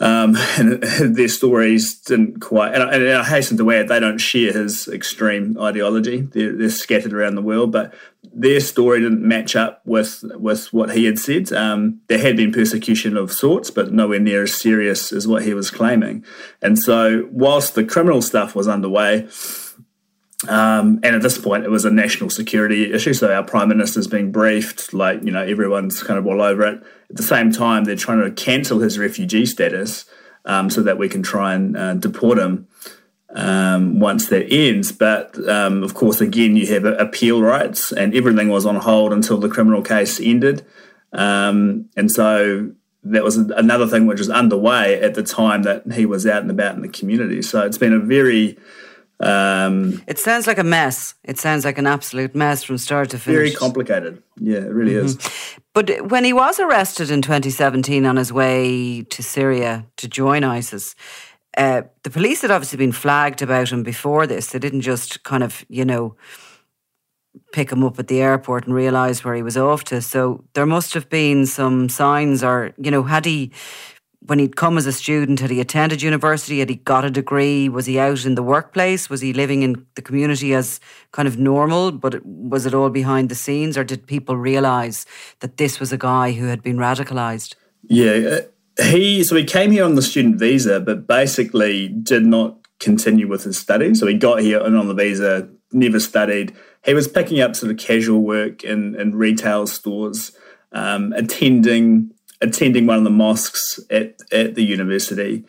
um, 0.00 0.36
and 0.58 0.82
their 1.00 1.28
stories 1.28 1.94
didn't 1.94 2.40
quite. 2.40 2.74
And 2.74 2.82
I, 2.82 2.94
and 2.94 3.08
I, 3.08 3.24
hasten 3.24 3.56
to 3.58 3.70
add, 3.72 3.88
they 3.88 4.00
don't 4.00 4.18
share 4.18 4.52
his 4.52 4.88
extreme 4.88 5.58
ideology. 5.58 6.22
They're, 6.22 6.52
they're, 6.52 6.70
scattered 6.70 7.12
around 7.12 7.34
the 7.34 7.42
world, 7.42 7.72
but 7.72 7.94
their 8.22 8.60
story 8.60 9.00
didn't 9.00 9.22
match 9.22 9.54
up 9.54 9.82
with 9.84 10.24
with 10.34 10.72
what 10.72 10.94
he 10.94 11.04
had 11.04 11.18
said. 11.18 11.52
Um, 11.52 12.00
there 12.08 12.18
had 12.18 12.36
been 12.36 12.52
persecution 12.52 13.16
of 13.16 13.32
sorts, 13.32 13.70
but 13.70 13.92
nowhere 13.92 14.20
near 14.20 14.42
as 14.44 14.54
serious 14.54 15.12
as 15.12 15.28
what 15.28 15.44
he 15.44 15.54
was 15.54 15.70
claiming. 15.70 16.24
And 16.62 16.78
so, 16.78 17.28
whilst 17.30 17.74
the 17.74 17.84
criminal 17.84 18.22
stuff 18.22 18.54
was 18.54 18.68
underway, 18.68 19.28
Um, 20.48 21.00
and 21.02 21.16
at 21.16 21.22
this 21.22 21.38
point, 21.38 21.64
it 21.64 21.70
was 21.70 21.84
a 21.84 21.90
national 21.90 22.30
security 22.30 22.92
issue. 22.92 23.14
So 23.14 23.32
our 23.32 23.42
prime 23.42 23.68
minister's 23.68 24.06
being 24.06 24.30
briefed, 24.30 24.92
like, 24.92 25.22
you 25.22 25.30
know, 25.30 25.42
everyone's 25.42 26.02
kind 26.02 26.18
of 26.18 26.26
all 26.26 26.42
over 26.42 26.62
it. 26.64 26.82
At 27.10 27.16
the 27.16 27.22
same 27.22 27.52
time, 27.52 27.84
they're 27.84 27.96
trying 27.96 28.22
to 28.22 28.30
cancel 28.30 28.80
his 28.80 28.98
refugee 28.98 29.46
status 29.46 30.04
um, 30.44 30.70
so 30.70 30.82
that 30.82 30.98
we 30.98 31.08
can 31.08 31.22
try 31.22 31.54
and 31.54 31.76
uh, 31.76 31.94
deport 31.94 32.38
him 32.38 32.68
um, 33.34 34.00
once 34.00 34.28
that 34.28 34.52
ends. 34.52 34.92
But 34.92 35.36
um, 35.48 35.82
of 35.82 35.94
course, 35.94 36.20
again, 36.20 36.56
you 36.56 36.66
have 36.68 36.84
appeal 36.84 37.42
rights, 37.42 37.92
and 37.92 38.14
everything 38.14 38.48
was 38.48 38.66
on 38.66 38.76
hold 38.76 39.12
until 39.12 39.38
the 39.38 39.48
criminal 39.48 39.82
case 39.82 40.20
ended. 40.20 40.64
Um, 41.12 41.88
and 41.96 42.10
so 42.10 42.72
that 43.04 43.22
was 43.22 43.36
another 43.36 43.86
thing 43.86 44.06
which 44.06 44.18
was 44.18 44.30
underway 44.30 45.00
at 45.00 45.14
the 45.14 45.22
time 45.22 45.62
that 45.62 45.92
he 45.92 46.06
was 46.06 46.26
out 46.26 46.42
and 46.42 46.50
about 46.50 46.74
in 46.74 46.82
the 46.82 46.88
community. 46.88 47.42
So 47.42 47.64
it's 47.64 47.78
been 47.78 47.92
a 47.92 47.98
very 47.98 48.58
um, 49.20 50.02
it 50.06 50.18
sounds 50.18 50.46
like 50.46 50.58
a 50.58 50.64
mess. 50.64 51.14
It 51.24 51.38
sounds 51.38 51.64
like 51.64 51.78
an 51.78 51.86
absolute 51.86 52.34
mess 52.34 52.62
from 52.62 52.78
start 52.78 53.10
to 53.10 53.18
finish. 53.18 53.36
Very 53.36 53.50
complicated. 53.52 54.22
Yeah, 54.38 54.58
it 54.58 54.72
really 54.72 54.94
mm-hmm. 54.94 55.06
is. 55.06 55.58
But 55.72 56.10
when 56.10 56.24
he 56.24 56.32
was 56.32 56.58
arrested 56.58 57.10
in 57.10 57.22
2017 57.22 58.06
on 58.06 58.16
his 58.16 58.32
way 58.32 59.02
to 59.02 59.22
Syria 59.22 59.86
to 59.96 60.08
join 60.08 60.44
ISIS, 60.44 60.94
uh, 61.56 61.82
the 62.02 62.10
police 62.10 62.42
had 62.42 62.50
obviously 62.50 62.78
been 62.78 62.92
flagged 62.92 63.42
about 63.42 63.70
him 63.70 63.82
before 63.82 64.26
this. 64.26 64.48
They 64.48 64.58
didn't 64.58 64.80
just 64.80 65.22
kind 65.22 65.42
of, 65.42 65.64
you 65.68 65.84
know, 65.84 66.16
pick 67.52 67.70
him 67.70 67.84
up 67.84 67.98
at 67.98 68.08
the 68.08 68.20
airport 68.20 68.66
and 68.66 68.74
realise 68.74 69.24
where 69.24 69.34
he 69.34 69.42
was 69.42 69.56
off 69.56 69.84
to. 69.84 70.00
So 70.02 70.44
there 70.54 70.66
must 70.66 70.94
have 70.94 71.08
been 71.08 71.46
some 71.46 71.88
signs, 71.88 72.42
or, 72.42 72.72
you 72.76 72.90
know, 72.90 73.04
had 73.04 73.24
he, 73.24 73.52
when 74.26 74.38
he'd 74.38 74.56
come 74.56 74.78
as 74.78 74.86
a 74.86 74.92
student, 74.92 75.40
had 75.40 75.50
he 75.50 75.60
attended 75.60 76.00
university? 76.00 76.60
Had 76.60 76.70
he 76.70 76.76
got 76.76 77.04
a 77.04 77.10
degree? 77.10 77.68
Was 77.68 77.86
he 77.86 77.98
out 77.98 78.24
in 78.24 78.34
the 78.34 78.42
workplace? 78.42 79.10
Was 79.10 79.20
he 79.20 79.32
living 79.32 79.62
in 79.62 79.84
the 79.96 80.02
community 80.02 80.54
as 80.54 80.80
kind 81.12 81.28
of 81.28 81.38
normal? 81.38 81.92
But 81.92 82.24
was 82.24 82.64
it 82.64 82.74
all 82.74 82.90
behind 82.90 83.28
the 83.28 83.34
scenes, 83.34 83.76
or 83.76 83.84
did 83.84 84.06
people 84.06 84.36
realise 84.36 85.04
that 85.40 85.58
this 85.58 85.78
was 85.78 85.92
a 85.92 85.98
guy 85.98 86.32
who 86.32 86.46
had 86.46 86.62
been 86.62 86.78
radicalised? 86.78 87.54
Yeah, 87.82 88.40
uh, 88.78 88.82
he 88.82 89.22
so 89.24 89.36
he 89.36 89.44
came 89.44 89.70
here 89.70 89.84
on 89.84 89.94
the 89.94 90.02
student 90.02 90.38
visa, 90.38 90.80
but 90.80 91.06
basically 91.06 91.88
did 91.88 92.24
not 92.24 92.56
continue 92.80 93.28
with 93.28 93.44
his 93.44 93.58
studies. 93.58 94.00
So 94.00 94.06
he 94.06 94.14
got 94.14 94.40
here 94.40 94.60
and 94.60 94.76
on 94.76 94.88
the 94.88 94.94
visa, 94.94 95.48
never 95.72 96.00
studied. 96.00 96.54
He 96.84 96.94
was 96.94 97.08
picking 97.08 97.40
up 97.40 97.56
sort 97.56 97.72
of 97.72 97.78
casual 97.78 98.20
work 98.20 98.64
in, 98.64 98.94
in 98.96 99.14
retail 99.14 99.66
stores, 99.66 100.32
um, 100.72 101.12
attending 101.12 102.10
attending 102.44 102.86
one 102.86 102.98
of 102.98 103.04
the 103.04 103.10
mosques 103.10 103.80
at 103.90 104.20
at 104.30 104.54
the 104.54 104.62
university, 104.62 105.44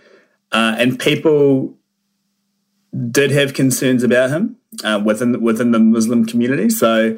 uh, 0.52 0.75
and 0.78 1.00
people 1.00 1.78
did 3.12 3.32
have 3.32 3.54
concerns 3.54 4.04
about 4.04 4.30
him 4.30 4.58
uh, 4.84 5.02
within 5.04 5.42
within 5.42 5.72
the 5.72 5.80
Muslim 5.80 6.25
community. 6.25 6.70
So, 6.70 7.18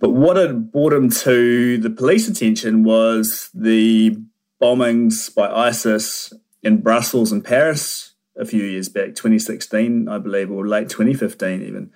but 0.00 0.10
what 0.10 0.36
had 0.36 0.72
brought 0.72 0.92
him 0.92 1.10
to 1.10 1.78
the 1.78 1.90
police 1.90 2.28
attention 2.28 2.84
was 2.84 3.50
the 3.54 4.16
bombings 4.60 5.34
by 5.34 5.50
ISIS 5.50 6.32
in 6.62 6.80
Brussels 6.80 7.32
and 7.32 7.44
Paris 7.44 8.14
a 8.36 8.46
few 8.46 8.64
years 8.64 8.88
back, 8.88 9.08
2016, 9.08 10.08
I 10.08 10.18
believe, 10.18 10.50
or 10.50 10.66
late 10.66 10.88
2015 10.88 11.62
even. 11.62 11.90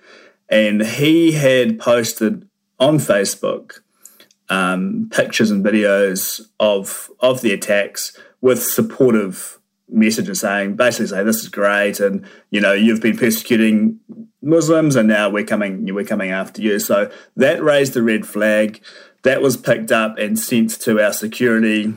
And 0.49 0.83
he 0.83 1.31
had 1.31 1.79
posted 1.79 2.47
on 2.79 2.97
Facebook 2.97 3.79
um, 4.49 5.09
pictures 5.11 5.51
and 5.51 5.63
videos 5.63 6.41
of 6.59 7.09
of 7.19 7.41
the 7.41 7.53
attacks 7.53 8.17
with 8.41 8.61
supportive 8.61 9.59
messages 9.89 10.41
saying 10.41 10.75
basically 10.75 11.07
say 11.07 11.23
this 11.23 11.41
is 11.41 11.49
great 11.49 11.99
and 11.99 12.25
you 12.49 12.59
know 12.59 12.73
you've 12.73 13.01
been 13.01 13.17
persecuting 13.17 13.99
Muslims 14.41 14.95
and 14.95 15.07
now 15.07 15.29
we're 15.29 15.45
coming 15.45 15.93
we're 15.93 16.05
coming 16.05 16.31
after 16.31 16.61
you. 16.61 16.79
So 16.79 17.11
that 17.35 17.63
raised 17.63 17.93
the 17.93 18.03
red 18.03 18.25
flag. 18.25 18.81
That 19.23 19.41
was 19.41 19.57
picked 19.57 19.91
up 19.91 20.17
and 20.17 20.39
sent 20.39 20.71
to 20.81 21.01
our 21.01 21.11
security 21.11 21.93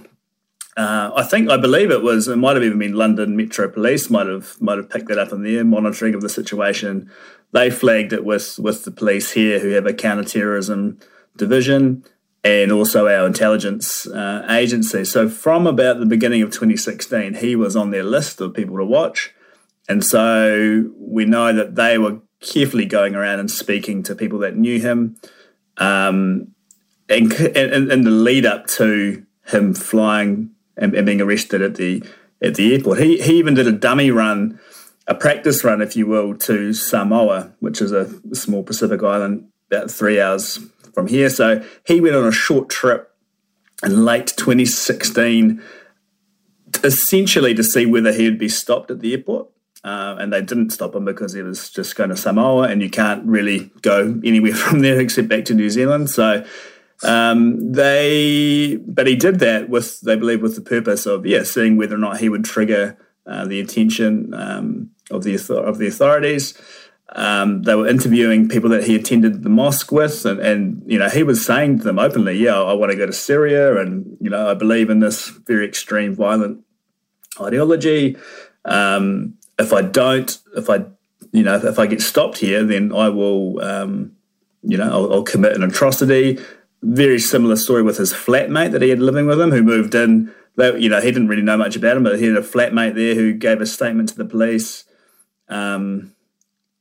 uh, 0.77 1.11
I 1.15 1.25
think 1.25 1.51
I 1.51 1.57
believe 1.57 1.91
it 1.91 2.03
was 2.03 2.29
it 2.29 2.37
might 2.37 2.57
have 2.57 2.65
even 2.65 2.79
been 2.79 2.95
London 2.95 3.37
Metro 3.37 3.69
Police 3.69 4.09
might 4.09 4.27
have 4.27 4.61
might 4.63 4.79
have 4.79 4.89
picked 4.89 5.09
that 5.09 5.19
up 5.19 5.33
in 5.33 5.43
their 5.43 5.65
monitoring 5.65 6.15
of 6.15 6.23
the 6.23 6.29
situation. 6.29 7.11
They 7.53 7.71
flagged 7.71 8.13
it 8.13 8.25
with 8.25 8.59
with 8.59 8.85
the 8.85 8.91
police 8.91 9.33
here 9.33 9.59
who 9.59 9.71
have 9.71 9.87
a 9.87 9.93
counter-terrorism 9.93 10.99
division 11.37 12.05
and 12.43 12.73
also 12.73 13.07
our 13.07 13.27
intelligence 13.27 14.07
uh, 14.07 14.47
agency. 14.49 15.05
So 15.05 15.29
from 15.29 15.67
about 15.67 16.01
the 16.01 16.07
beginning 16.07 16.43
of 16.43 16.51
2016, 16.51 17.35
he 17.35 17.55
was 17.55 17.77
on 17.77 17.91
their 17.91 18.05
list 18.05 18.41
of 18.41 18.55
people 18.55 18.79
to 18.79 18.85
watch, 18.85 19.35
and 19.89 20.05
so 20.05 20.91
we 20.99 21.25
know 21.25 21.53
that 21.53 21.75
they 21.75 21.99
were 21.99 22.21
carefully 22.41 22.87
going 22.87 23.15
around 23.15 23.41
and 23.41 23.51
speaking 23.51 24.03
to 24.05 24.15
people 24.15 24.39
that 24.39 24.57
knew 24.57 24.81
him, 24.81 25.17
um, 25.77 26.55
and 27.09 27.33
in 27.33 28.03
the 28.03 28.11
lead 28.11 28.47
up 28.47 28.67
to 28.69 29.27
him 29.47 29.75
flying 29.75 30.51
and, 30.77 30.95
and 30.95 31.07
being 31.07 31.21
arrested 31.21 31.61
at 31.61 31.75
the 31.75 32.03
at 32.43 32.55
the 32.55 32.73
airport. 32.73 33.01
He 33.01 33.21
he 33.21 33.39
even 33.39 33.55
did 33.55 33.67
a 33.67 33.73
dummy 33.73 34.11
run, 34.11 34.59
a 35.07 35.15
practice 35.15 35.63
run, 35.65 35.83
if 35.83 35.97
you 35.97 36.07
will, 36.07 36.35
to 36.39 36.73
Samoa, 36.73 37.53
which 37.61 37.83
is 37.83 37.93
a 37.93 38.09
small 38.35 38.63
Pacific 38.63 39.03
island 39.03 39.49
about 39.71 39.91
three 39.91 40.21
hours 40.21 40.59
from 40.95 41.07
here. 41.07 41.31
So 41.31 41.65
he 41.87 42.01
went 42.01 42.17
on 42.17 42.27
a 42.27 42.33
short 42.33 42.69
trip 42.69 43.11
in 43.83 44.05
late 44.05 44.29
2016, 44.37 45.63
essentially 46.85 47.55
to 47.55 47.65
see 47.65 47.87
whether 47.87 48.13
he 48.13 48.25
would 48.25 48.39
be 48.39 48.49
stopped 48.49 48.91
at 48.91 49.01
the 49.01 49.13
airport. 49.13 49.49
Uh, 49.83 50.15
and 50.19 50.31
they 50.31 50.43
didn't 50.43 50.71
stop 50.71 50.95
him 50.95 51.07
because 51.07 51.33
he 51.33 51.41
was 51.41 51.71
just 51.71 51.97
going 51.97 52.11
to 52.11 52.17
Samoa, 52.17 52.69
and 52.69 52.83
you 52.83 52.91
can't 52.91 53.25
really 53.25 53.71
go 53.81 54.21
anywhere 54.23 54.55
from 54.55 54.81
there 54.81 55.01
except 55.01 55.29
back 55.29 55.47
to 55.47 55.55
New 55.55 55.71
Zealand. 55.71 56.11
So 56.11 56.45
um, 57.03 57.73
they, 57.73 58.77
but 58.87 59.07
he 59.07 59.17
did 59.17 59.39
that 59.39 59.71
with, 59.71 60.01
they 60.03 60.17
believe, 60.17 60.43
with 60.43 60.55
the 60.55 60.61
purpose 60.61 61.07
of, 61.07 61.25
yeah, 61.25 61.45
seeing 61.45 61.77
whether 61.77 61.95
or 61.95 61.99
not 61.99 62.21
he 62.21 62.29
would 62.29 62.45
trigger 62.45 62.99
uh, 63.27 63.47
the 63.47 63.61
attention 63.61 64.35
um, 64.35 64.91
of 65.11 65.23
the 65.23 65.35
of 65.55 65.79
the 65.79 65.87
authorities. 65.87 66.61
Um, 67.13 67.63
they 67.63 67.75
were 67.75 67.89
interviewing 67.89 68.49
people 68.49 68.71
that 68.71 68.85
he 68.85 68.95
attended 68.95 69.43
the 69.43 69.49
mosque 69.49 69.91
with, 69.91 70.25
and, 70.25 70.39
and, 70.39 70.83
you 70.87 70.99
know 70.99 71.09
he 71.09 71.25
was 71.25 71.45
saying 71.45 71.79
to 71.79 71.85
them 71.85 71.99
openly, 71.99 72.37
"Yeah, 72.37 72.63
I 72.63 72.73
want 72.73 72.93
to 72.93 72.97
go 72.97 73.07
to 73.07 73.13
Syria, 73.13 73.81
and 73.81 74.17
you 74.21 74.31
know 74.31 74.49
I 74.49 74.55
believe 74.55 74.91
in 74.91 75.01
this 75.01 75.29
very 75.29 75.67
extreme, 75.67 76.15
violent 76.15 76.65
ideology. 77.41 78.17
Um, 78.65 79.35
if 79.59 79.73
I 79.73 79.83
don't, 79.83 80.39
if 80.57 80.71
I, 80.71 80.85
you 81.33 81.43
know, 81.43 81.57
if 81.57 81.79
I 81.79 81.87
get 81.87 82.01
stopped 82.01 82.39
here, 82.39 82.65
then 82.65 82.95
I 82.95 83.09
will, 83.09 83.61
um, 83.61 84.13
you 84.63 84.77
know, 84.77 84.91
I'll, 84.91 85.13
I'll 85.13 85.23
commit 85.23 85.57
an 85.57 85.65
atrocity 85.65 86.39
very 86.83 87.19
similar 87.19 87.57
story 87.57 87.83
with 87.83 87.99
his 87.99 88.13
flatmate 88.13 88.73
that 88.73 88.83
he 88.83 88.89
had 88.89 89.01
living 89.01 89.27
with 89.27 89.41
him, 89.41 89.51
who 89.51 89.63
moved 89.63 89.95
in. 89.95 90.33
you 90.57 90.89
know, 90.89 91.01
he 91.01 91.11
didn't 91.11 91.29
really 91.29 91.43
know 91.43 91.57
much 91.57 91.77
about 91.77 91.97
him, 91.97 92.03
but 92.03 92.19
he 92.19 92.27
had 92.27 92.37
a 92.37 92.43
flatmate 92.43 92.95
there 92.95 93.15
who 93.15 93.33
gave 93.33 93.61
a 93.61 93.67
statement 93.67 94.09
to 94.11 94.17
the 94.17 94.25
police 94.25 94.85
um, 95.49 96.15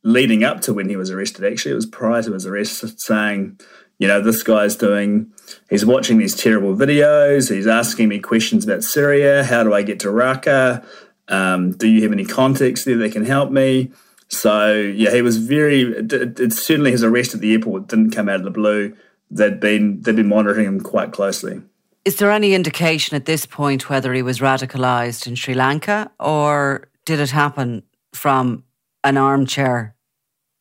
leading 0.03 0.43
up 0.43 0.61
to 0.61 0.73
when 0.73 0.89
he 0.89 0.95
was 0.95 1.11
arrested. 1.11 1.45
Actually, 1.45 1.73
it 1.73 1.75
was 1.75 1.85
prior 1.85 2.23
to 2.23 2.33
his 2.33 2.45
arrest, 2.45 2.99
saying, 2.99 3.59
you 3.97 4.07
know, 4.07 4.21
this 4.21 4.43
guy's 4.43 4.75
doing, 4.75 5.31
he's 5.69 5.85
watching 5.85 6.17
these 6.17 6.35
terrible 6.35 6.75
videos. 6.75 7.53
He's 7.53 7.67
asking 7.67 8.07
me 8.07 8.19
questions 8.19 8.63
about 8.63 8.83
Syria. 8.83 9.43
How 9.43 9.63
do 9.63 9.73
I 9.73 9.81
get 9.81 9.99
to 10.01 10.07
Raqqa? 10.07 10.85
Um, 11.27 11.71
do 11.71 11.87
you 11.87 12.01
have 12.03 12.11
any 12.11 12.25
contacts 12.25 12.85
there 12.85 12.97
that 12.97 13.11
can 13.11 13.25
help 13.25 13.51
me? 13.51 13.91
So, 14.29 14.73
yeah, 14.73 15.11
he 15.11 15.21
was 15.21 15.37
very, 15.37 15.81
it, 15.81 16.13
it, 16.13 16.53
certainly 16.53 16.91
his 16.91 17.03
arrest 17.03 17.33
at 17.33 17.41
the 17.41 17.51
airport 17.51 17.87
didn't 17.87 18.11
come 18.11 18.29
out 18.29 18.35
of 18.35 18.43
the 18.43 18.51
blue 18.51 18.95
they'd 19.31 19.59
been 19.59 20.01
they'd 20.01 20.15
been 20.15 20.27
monitoring 20.27 20.65
him 20.65 20.81
quite 20.81 21.11
closely. 21.11 21.61
Is 22.05 22.17
there 22.17 22.31
any 22.31 22.53
indication 22.53 23.15
at 23.15 23.25
this 23.25 23.45
point 23.45 23.89
whether 23.89 24.13
he 24.13 24.21
was 24.21 24.39
radicalised 24.39 25.27
in 25.27 25.35
Sri 25.35 25.53
Lanka 25.53 26.09
or 26.19 26.87
did 27.05 27.19
it 27.19 27.29
happen 27.29 27.83
from 28.13 28.63
an 29.03 29.17
armchair 29.17 29.95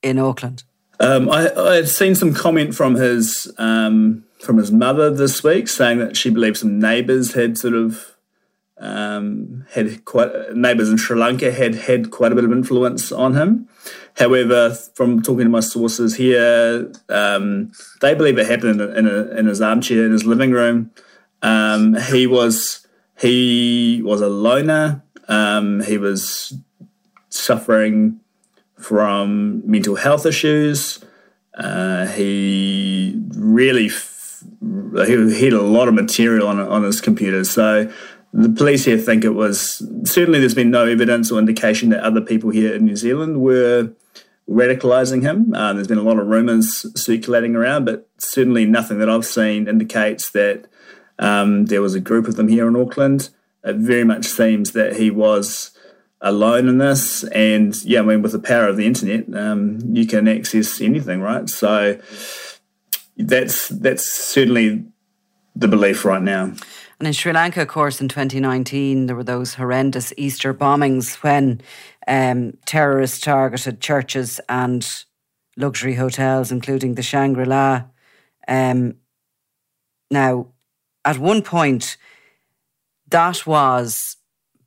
in 0.03 0.19
Auckland? 0.19 0.65
Um, 1.01 1.31
I, 1.31 1.51
I 1.55 1.75
had 1.77 1.89
seen 1.89 2.15
some 2.15 2.35
comment 2.35 2.75
from 2.75 2.97
his 2.97 3.53
um, 3.59 4.25
from 4.41 4.59
his 4.59 4.73
mother 4.73 5.11
this 5.11 5.43
week 5.45 5.69
saying 5.69 5.99
that 5.99 6.17
she 6.17 6.31
believed 6.31 6.59
some 6.59 6.79
neighbours 6.79 7.35
had 7.35 7.57
sort 7.57 7.75
of 7.75 8.17
um, 8.79 9.65
had 9.73 10.05
quite 10.05 10.55
neighbours 10.55 10.91
in 10.91 10.97
Sri 10.97 11.17
Lanka 11.17 11.53
had 11.53 11.75
had 11.75 12.11
quite 12.11 12.33
a 12.33 12.35
bit 12.35 12.45
of 12.45 12.53
influence 12.53 13.13
on 13.13 13.35
him. 13.35 13.69
However, 14.17 14.75
from 14.95 15.23
talking 15.23 15.45
to 15.45 15.51
my 15.51 15.61
sources 15.61 16.17
here, 16.17 16.91
um, 17.09 17.71
they 18.01 18.15
believe 18.15 18.39
it 18.39 18.49
happened 18.49 18.81
in, 18.81 19.07
a, 19.07 19.39
in, 19.39 19.47
his 19.47 19.61
armchair 19.61 20.05
in 20.05 20.11
his 20.11 20.25
living 20.25 20.51
room. 20.51 20.91
Um, 21.43 21.95
he 21.95 22.27
was 22.27 22.87
he 23.17 24.03
was 24.05 24.21
a 24.21 24.29
loner. 24.29 25.03
Um, 25.29 25.83
he 25.83 25.99
was 25.99 26.55
suffering 27.29 28.21
from 28.79 29.63
mental 29.69 29.97
health 29.97 30.27
issues. 30.27 31.05
Uh, 31.55 32.07
he 32.07 33.21
really 33.37 33.87
f- 33.87 34.45
he 35.07 35.45
had 35.45 35.53
a 35.53 35.63
lot 35.63 35.89
of 35.89 35.95
material 35.95 36.47
on 36.47 36.61
on 36.61 36.85
his 36.85 37.01
computer, 37.01 37.45
so 37.45 37.91
the 38.33 38.49
police 38.49 38.85
here 38.85 38.99
think 38.99 39.25
it 39.25 39.35
was 39.35 39.83
certainly 40.05 40.39
there's 40.39 40.55
been 40.55 40.71
no 40.71 40.87
evidence 40.87 41.31
or 41.33 41.39
indication 41.39 41.89
that 41.91 42.05
other 42.05 42.21
people 42.21 42.51
here 42.51 42.75
in 42.75 42.85
New 42.85 42.97
Zealand 42.97 43.41
were 43.41 43.91
radicalizing 44.49 45.23
him. 45.23 45.55
Um, 45.55 45.77
there's 45.77 45.89
been 45.89 45.99
a 45.99 46.03
lot 46.03 46.19
of 46.19 46.27
rumors 46.27 46.87
circulating 47.01 47.57
around, 47.57 47.85
but 47.85 48.09
certainly 48.19 48.65
nothing 48.65 48.99
that 48.99 49.09
I've 49.09 49.27
seen 49.27 49.69
indicates 49.69 50.31
that 50.31 50.67
um, 51.19 51.67
there 51.67 51.83
was 51.83 51.95
a 51.95 52.01
group 52.01 52.29
of 52.29 52.37
them 52.37 52.49
here 52.49 52.69
in 52.69 52.77
Auckland. 52.77 53.31
It 53.65 53.77
very 53.77 54.05
much 54.05 54.27
seems 54.27 54.73
that 54.73 54.97
he 54.97 55.11
was 55.11 55.73
alone 56.21 56.69
in 56.69 56.79
this. 56.79 57.25
And 57.25 57.75
yeah, 57.85 58.01
I 58.01 58.03
mean, 58.03 58.23
with 58.23 58.33
the 58.33 58.39
power 58.39 58.69
of 58.69 58.77
the 58.77 58.87
internet, 58.87 59.33
um, 59.35 59.81
you 59.95 60.07
can 60.07 60.29
access 60.29 60.81
anything, 60.81 61.21
right? 61.21 61.49
So 61.49 62.01
that's 63.17 63.69
that's 63.69 64.11
certainly 64.11 64.85
the 65.55 65.69
belief 65.69 66.05
right 66.05 66.23
now. 66.23 66.53
And 67.01 67.07
in 67.07 67.13
Sri 67.13 67.33
Lanka, 67.33 67.63
of 67.63 67.69
course, 67.69 68.01
in 68.01 68.09
2019, 68.09 69.07
there 69.07 69.15
were 69.15 69.25
those 69.25 69.55
horrendous 69.55 70.13
Easter 70.17 70.53
bombings 70.53 71.15
when 71.23 71.61
um, 72.09 72.55
terrorists 72.67 73.21
targeted 73.21 73.81
churches 73.81 74.41
and 74.49 75.05
luxury 75.57 75.95
hotels, 75.95 76.51
including 76.51 76.95
the 76.95 77.03
Shangri 77.03 77.45
La. 77.45 77.85
Um, 78.49 78.97
now, 80.11 80.49
at 81.05 81.19
one 81.19 81.43
point, 81.43 81.97
that 83.11 83.47
was 83.47 84.17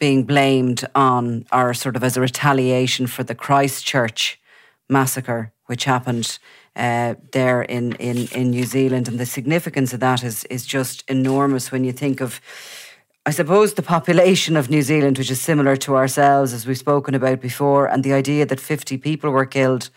being 0.01 0.23
blamed 0.23 0.83
on, 0.95 1.45
or 1.53 1.75
sort 1.75 1.95
of 1.95 2.03
as 2.03 2.17
a 2.17 2.21
retaliation 2.21 3.05
for 3.05 3.23
the 3.23 3.35
Christchurch 3.35 4.41
massacre, 4.89 5.53
which 5.67 5.83
happened 5.83 6.39
uh, 6.75 7.13
there 7.33 7.61
in, 7.61 7.93
in, 7.97 8.27
in 8.33 8.49
New 8.49 8.63
Zealand. 8.63 9.07
And 9.07 9.19
the 9.19 9.27
significance 9.27 9.93
of 9.93 9.99
that 9.99 10.23
is, 10.23 10.43
is 10.45 10.65
just 10.65 11.07
enormous 11.07 11.71
when 11.71 11.83
you 11.83 11.91
think 11.91 12.19
of, 12.19 12.41
I 13.27 13.29
suppose, 13.29 13.75
the 13.75 13.83
population 13.83 14.57
of 14.57 14.71
New 14.71 14.81
Zealand, 14.81 15.19
which 15.19 15.29
is 15.29 15.39
similar 15.39 15.75
to 15.77 15.95
ourselves, 15.95 16.51
as 16.51 16.65
we've 16.65 16.79
spoken 16.79 17.13
about 17.13 17.39
before, 17.39 17.85
and 17.85 18.03
the 18.03 18.13
idea 18.13 18.47
that 18.47 18.59
50 18.59 18.97
people 18.97 19.29
were 19.29 19.45
killed 19.45 19.91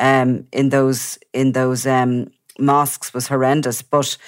um, 0.00 0.48
in 0.50 0.70
those, 0.70 1.20
in 1.32 1.52
those 1.52 1.86
um, 1.86 2.32
mosques 2.58 3.14
was 3.14 3.28
horrendous. 3.28 3.80
But 3.80 4.18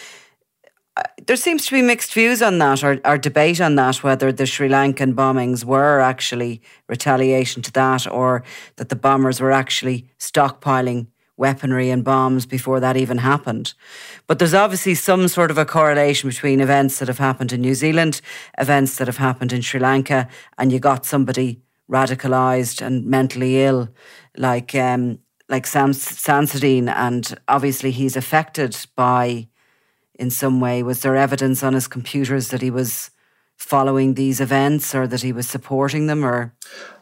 there 1.27 1.37
seems 1.37 1.67
to 1.67 1.73
be 1.73 1.83
mixed 1.83 2.15
views 2.15 2.41
on 2.41 2.59
that 2.59 2.83
or, 2.83 3.01
or 3.05 3.19
debate 3.19 3.61
on 3.61 3.75
that, 3.75 4.03
whether 4.03 4.33
the 4.33 4.47
Sri 4.47 4.69
Lankan 4.69 5.15
bombings 5.15 5.65
were 5.65 6.01
actually 6.01 6.63
retaliation 6.89 7.63
to 7.63 7.73
that 7.73 8.11
or 8.11 8.43
that 8.77 8.89
the 8.89 8.97
bombers 8.97 9.41
were 9.41 9.53
actually 9.53 10.07
stockpiling 10.19 11.07
weaponry 11.37 11.91
and 11.91 12.05
bombs 12.05 12.47
before 12.47 12.81
that 12.81 12.97
even 12.97 13.19
happened. 13.19 13.75
But 14.27 14.39
there's 14.39 14.55
obviously 14.55 14.95
some 14.95 15.29
sort 15.29 15.51
of 15.51 15.59
a 15.59 15.65
correlation 15.65 16.29
between 16.29 16.61
events 16.61 16.99
that 16.99 17.09
have 17.09 17.19
happened 17.19 17.53
in 17.53 17.61
New 17.61 17.75
Zealand, 17.75 18.21
events 18.59 18.97
that 18.97 19.07
have 19.07 19.19
happened 19.19 19.53
in 19.53 19.63
Sri 19.63 19.81
Lanka, 19.81 20.29
and 20.59 20.73
you 20.73 20.79
got 20.79 21.07
somebody 21.07 21.61
radicalized 21.91 22.85
and 22.85 23.07
mentally 23.07 23.63
ill 23.63 23.89
like 24.37 24.75
um, 24.75 25.19
like 25.49 25.67
Sam 25.67 25.93
Sansadine, 25.93 26.93
and 26.95 27.39
obviously 27.49 27.91
he's 27.91 28.17
affected 28.17 28.77
by 28.95 29.49
in 30.19 30.31
some 30.31 30.61
way? 30.61 30.83
Was 30.83 31.01
there 31.03 31.17
evidence 31.17 31.63
on 31.63 31.75
his 31.75 31.89
computers 31.89 32.49
that 32.49 32.61
he 32.61 32.71
was 32.71 33.11
following 33.57 34.15
these 34.15 34.41
events 34.41 34.95
or 34.95 35.07
that 35.07 35.23
he 35.23 35.33
was 35.33 35.49
supporting 35.49 36.07
them 36.07 36.25
or? 36.25 36.53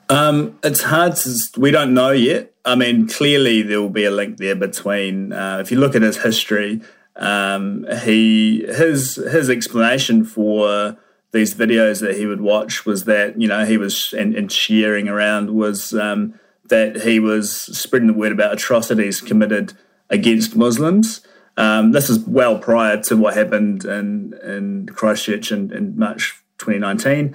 Um, 0.08 0.58
it's 0.62 0.82
hard 0.82 1.16
to, 1.16 1.38
we 1.56 1.70
don't 1.70 1.94
know 1.94 2.11
yet. 2.11 2.52
I 2.64 2.75
mean, 2.75 3.08
clearly 3.08 3.62
there 3.62 3.80
will 3.80 3.90
be 3.90 4.04
a 4.04 4.11
link 4.11 4.37
there 4.38 4.54
between, 4.54 5.32
uh, 5.32 5.58
if 5.61 5.70
you 5.70 5.78
look 5.78 5.94
at 5.94 6.02
his 6.02 6.18
history, 6.18 6.80
um, 7.16 7.87
he, 8.02 8.64
his, 8.66 9.16
his 9.16 9.50
explanation 9.50 10.25
for 10.25 10.96
these 11.32 11.54
videos 11.54 12.00
that 12.00 12.16
he 12.16 12.26
would 12.26 12.40
watch 12.40 12.87
was 12.87 13.04
that, 13.04 13.40
you 13.40 13.49
know, 13.49 13.64
he 13.64 13.76
was, 13.76 14.12
and, 14.12 14.35
and 14.35 14.50
sharing 14.52 15.08
around 15.08 15.50
was, 15.50 15.92
um, 15.94 16.38
that 16.68 17.02
he 17.02 17.18
was 17.18 17.52
spreading 17.52 18.08
the 18.08 18.14
word 18.14 18.32
about 18.32 18.52
atrocities 18.52 19.20
committed 19.20 19.73
against 20.11 20.56
Muslims. 20.56 21.20
Um, 21.56 21.92
this 21.92 22.10
is 22.10 22.18
well 22.20 22.58
prior 22.58 23.00
to 23.02 23.16
what 23.16 23.34
happened 23.34 23.84
in, 23.84 24.34
in 24.44 24.86
Christchurch 24.86 25.52
in, 25.52 25.72
in, 25.72 25.98
March 25.98 26.38
2019. 26.58 27.34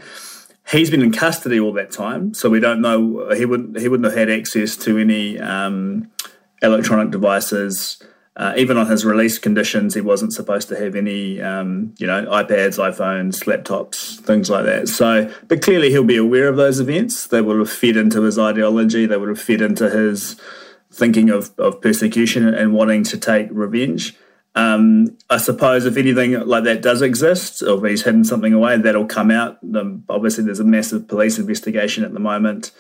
He's 0.70 0.92
been 0.92 1.02
in 1.02 1.12
custody 1.12 1.60
all 1.60 1.74
that 1.74 1.92
time, 1.92 2.34
so 2.34 2.50
we 2.50 2.60
don't 2.60 2.82
know. 2.82 3.32
He 3.36 3.46
wouldn't 3.46 3.80
he 3.80 3.88
wouldn't 3.88 4.06
have 4.06 4.18
had 4.18 4.30
access 4.30 4.78
to 4.78 4.98
any 4.98 5.40
um, 5.40 6.10
electronic 6.62 7.12
devices. 7.12 8.02
Uh, 8.38 8.54
even 8.56 8.78
on 8.78 8.88
his 8.88 9.04
release 9.04 9.38
conditions, 9.38 9.94
he 9.94 10.00
wasn't 10.00 10.32
supposed 10.32 10.70
to 10.70 10.80
have 10.80 10.96
any, 10.96 11.42
um, 11.42 11.94
you 11.98 12.08
know, 12.08 12.26
iPads, 12.28 12.80
iPhones, 12.80 13.44
laptops, 13.44 14.20
things 14.22 14.50
like 14.50 14.64
that. 14.64 14.88
So, 14.88 15.30
but 15.50 15.62
clearly 15.62 15.90
he'll 15.90 16.06
be 16.06 16.16
aware 16.16 16.48
of 16.48 16.56
those 16.56 16.80
events. 16.80 17.28
They 17.28 17.42
would 17.42 17.60
have 17.60 17.70
fed 17.70 17.98
into 17.98 18.22
his 18.22 18.40
ideology. 18.40 19.06
They 19.06 19.18
would 19.18 19.28
have 19.28 19.42
fed 19.42 19.62
into 19.62 19.90
his 19.90 20.38
thinking 20.92 21.30
of, 21.30 21.52
of 21.58 21.82
persecution 21.82 22.54
and 22.54 22.74
wanting 22.74 23.04
to 23.06 23.18
take 23.18 23.48
revenge. 23.52 24.16
Um, 24.54 25.18
I 25.30 25.38
suppose 25.38 25.86
if 25.86 25.96
anything 25.96 26.38
like 26.46 26.66
that 26.66 26.82
does 26.82 27.02
exist, 27.02 27.64
or 27.64 27.86
he's 27.88 28.04
hidden 28.04 28.26
something 28.26 28.54
away, 28.54 28.78
that'll 28.78 29.06
come 29.06 29.32
out. 29.32 29.60
Um, 29.76 30.04
obviously, 30.10 30.44
there's 30.44 30.60
a 30.60 30.66
massive 30.66 31.08
police 31.08 31.40
investigation 31.40 32.04
at 32.04 32.14
the 32.14 32.20
moment 32.20 32.72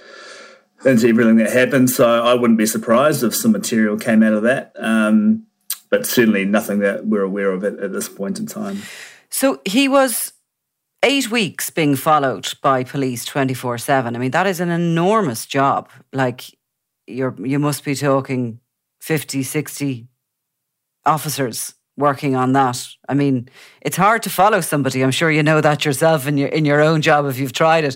into 0.84 1.08
everything 1.08 1.38
that 1.38 1.52
happened, 1.52 1.90
so 1.90 2.24
I 2.24 2.34
wouldn't 2.34 2.58
be 2.58 2.66
surprised 2.66 3.24
if 3.24 3.36
some 3.36 3.52
material 3.52 3.98
came 3.98 4.24
out 4.24 4.34
of 4.34 4.44
that. 4.44 4.74
Um, 4.78 5.46
but 5.90 6.06
certainly 6.06 6.46
nothing 6.46 6.80
that 6.80 7.06
we're 7.06 7.22
aware 7.22 7.52
of 7.52 7.64
at, 7.64 7.80
at 7.80 7.94
this 7.94 8.10
point 8.10 8.40
in 8.40 8.48
time. 8.48 8.82
So 9.30 9.62
he 9.66 9.88
was 9.88 10.34
eight 11.04 11.32
weeks 11.32 11.70
being 11.70 11.96
followed 11.96 12.54
by 12.62 12.84
police 12.84 13.26
24 13.26 13.78
7. 13.78 14.16
I 14.16 14.20
mean, 14.20 14.32
that 14.32 14.48
is 14.48 14.60
an 14.60 14.70
enormous 14.70 15.46
job. 15.46 15.90
Like, 16.12 16.46
you're 17.12 17.36
you 17.46 17.60
must 17.60 17.84
be 17.84 17.96
talking 17.96 18.60
50 19.00 19.44
60 19.44 20.08
officers 21.06 21.74
working 21.98 22.36
on 22.36 22.54
that. 22.54 22.88
I 23.08 23.14
mean 23.14 23.50
it's 23.82 23.98
hard 23.98 24.24
to 24.24 24.30
follow 24.30 24.62
somebody. 24.62 25.04
I'm 25.04 25.12
sure 25.12 25.30
you 25.30 25.44
know 25.44 25.62
that 25.62 25.86
yourself 25.86 26.28
in 26.28 26.38
your 26.38 26.48
in 26.50 26.66
your 26.66 26.82
own 26.82 27.02
job 27.02 27.26
if 27.26 27.38
you've 27.38 27.54
tried 27.54 27.84
it. 27.84 27.96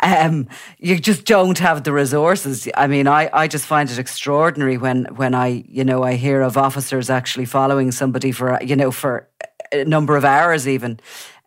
Um, 0.00 0.48
you 0.78 0.98
just 0.98 1.24
don't 1.24 1.58
have 1.58 1.84
the 1.84 1.92
resources. 1.92 2.68
I 2.76 2.86
mean 2.86 3.06
i 3.06 3.28
i 3.32 3.48
just 3.48 3.66
find 3.66 3.90
it 3.90 3.98
extraordinary 3.98 4.78
when 4.78 5.04
when 5.16 5.34
i 5.34 5.64
you 5.68 5.84
know 5.84 6.02
i 6.02 6.14
hear 6.14 6.40
of 6.42 6.56
officers 6.56 7.10
actually 7.10 7.46
following 7.46 7.92
somebody 7.92 8.32
for 8.32 8.58
you 8.62 8.76
know 8.76 8.90
for 8.90 9.28
a 9.72 9.84
number 9.84 10.16
of 10.16 10.24
hours 10.24 10.66
even. 10.68 11.00